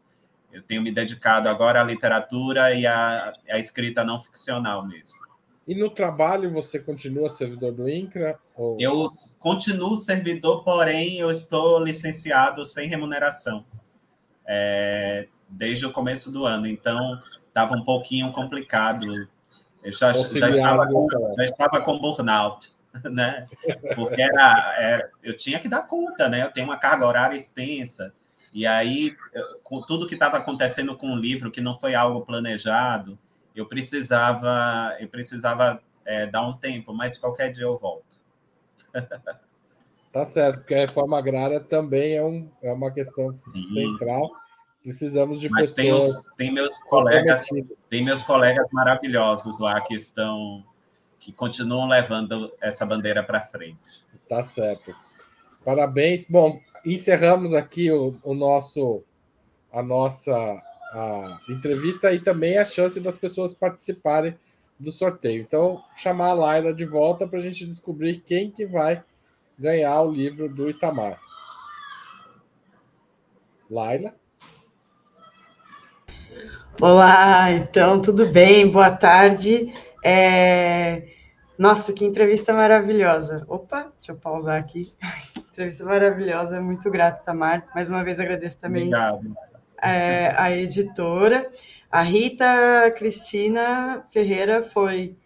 [0.53, 5.19] Eu tenho me dedicado agora à literatura e à, à escrita não ficcional mesmo.
[5.67, 8.39] E no trabalho você continua servidor do INCRA?
[8.55, 8.77] Ou...
[8.79, 9.11] Eu
[9.41, 13.65] continuo servidor, porém eu estou licenciado sem remuneração
[14.47, 16.69] é, desde o começo do ano.
[16.69, 19.05] Então estava um pouquinho complicado.
[19.83, 22.74] Eu já, já, estava, com, já estava com burnout,
[23.11, 23.47] né?
[23.95, 26.43] Porque era, era, eu tinha que dar conta, né?
[26.43, 28.13] Eu tenho uma carga horária extensa.
[28.53, 29.17] E aí,
[29.63, 33.19] com tudo que estava acontecendo com o livro, que não foi algo planejado,
[33.55, 38.21] eu precisava, eu precisava é, dar um tempo, mas qualquer dia eu volto.
[40.13, 43.69] tá certo, porque a reforma agrária também é, um, é uma questão Sim.
[43.75, 44.31] central
[44.85, 46.03] Precisamos de Mas pessoas.
[46.03, 47.47] Tem, os, tem meus colegas,
[47.89, 50.63] tem meus colegas maravilhosos lá que estão,
[51.25, 54.05] que continuam levando essa bandeira para frente.
[54.29, 54.95] Tá certo.
[55.65, 56.27] Parabéns.
[56.29, 59.03] Bom, encerramos aqui o, o nosso,
[59.73, 60.33] a nossa
[60.93, 64.37] a entrevista e também a chance das pessoas participarem
[64.79, 65.41] do sorteio.
[65.41, 69.03] Então, chamar a Laila de volta para a gente descobrir quem que vai
[69.59, 71.19] ganhar o livro do Itamar.
[73.71, 74.15] Laila?
[76.79, 78.71] Olá, então, tudo bem?
[78.71, 79.73] Boa tarde.
[80.05, 81.14] É...
[81.59, 83.45] Nossa, que entrevista maravilhosa.
[83.49, 84.93] Opa, deixa eu pausar aqui.
[85.51, 87.67] entrevista maravilhosa, muito grato, Tamar.
[87.75, 88.91] Mais uma vez agradeço também
[89.83, 91.51] é, a editora.
[91.91, 95.17] A Rita Cristina Ferreira foi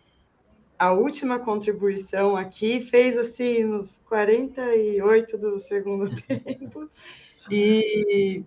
[0.79, 6.89] a última contribuição aqui, fez assim nos 48 do segundo tempo.
[7.51, 8.45] E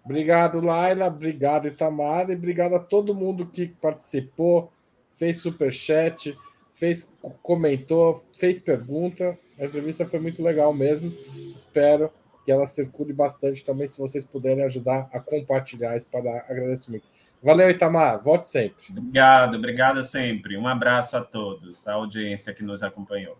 [0.03, 1.07] Obrigado, Laila.
[1.07, 2.29] Obrigado, Itamar.
[2.29, 4.71] E obrigado a todo mundo que participou,
[5.17, 6.35] fez superchat,
[6.73, 7.11] fez,
[7.43, 9.37] comentou, fez pergunta.
[9.59, 11.13] A entrevista foi muito legal mesmo.
[11.55, 12.09] Espero
[12.45, 17.05] que ela circule bastante também, se vocês puderem ajudar a compartilhar para agradecer muito.
[17.43, 18.21] Valeu, Itamar.
[18.21, 18.75] Volte sempre.
[18.89, 20.57] Obrigado, obrigado sempre.
[20.57, 23.37] Um abraço a todos, a audiência que nos acompanhou.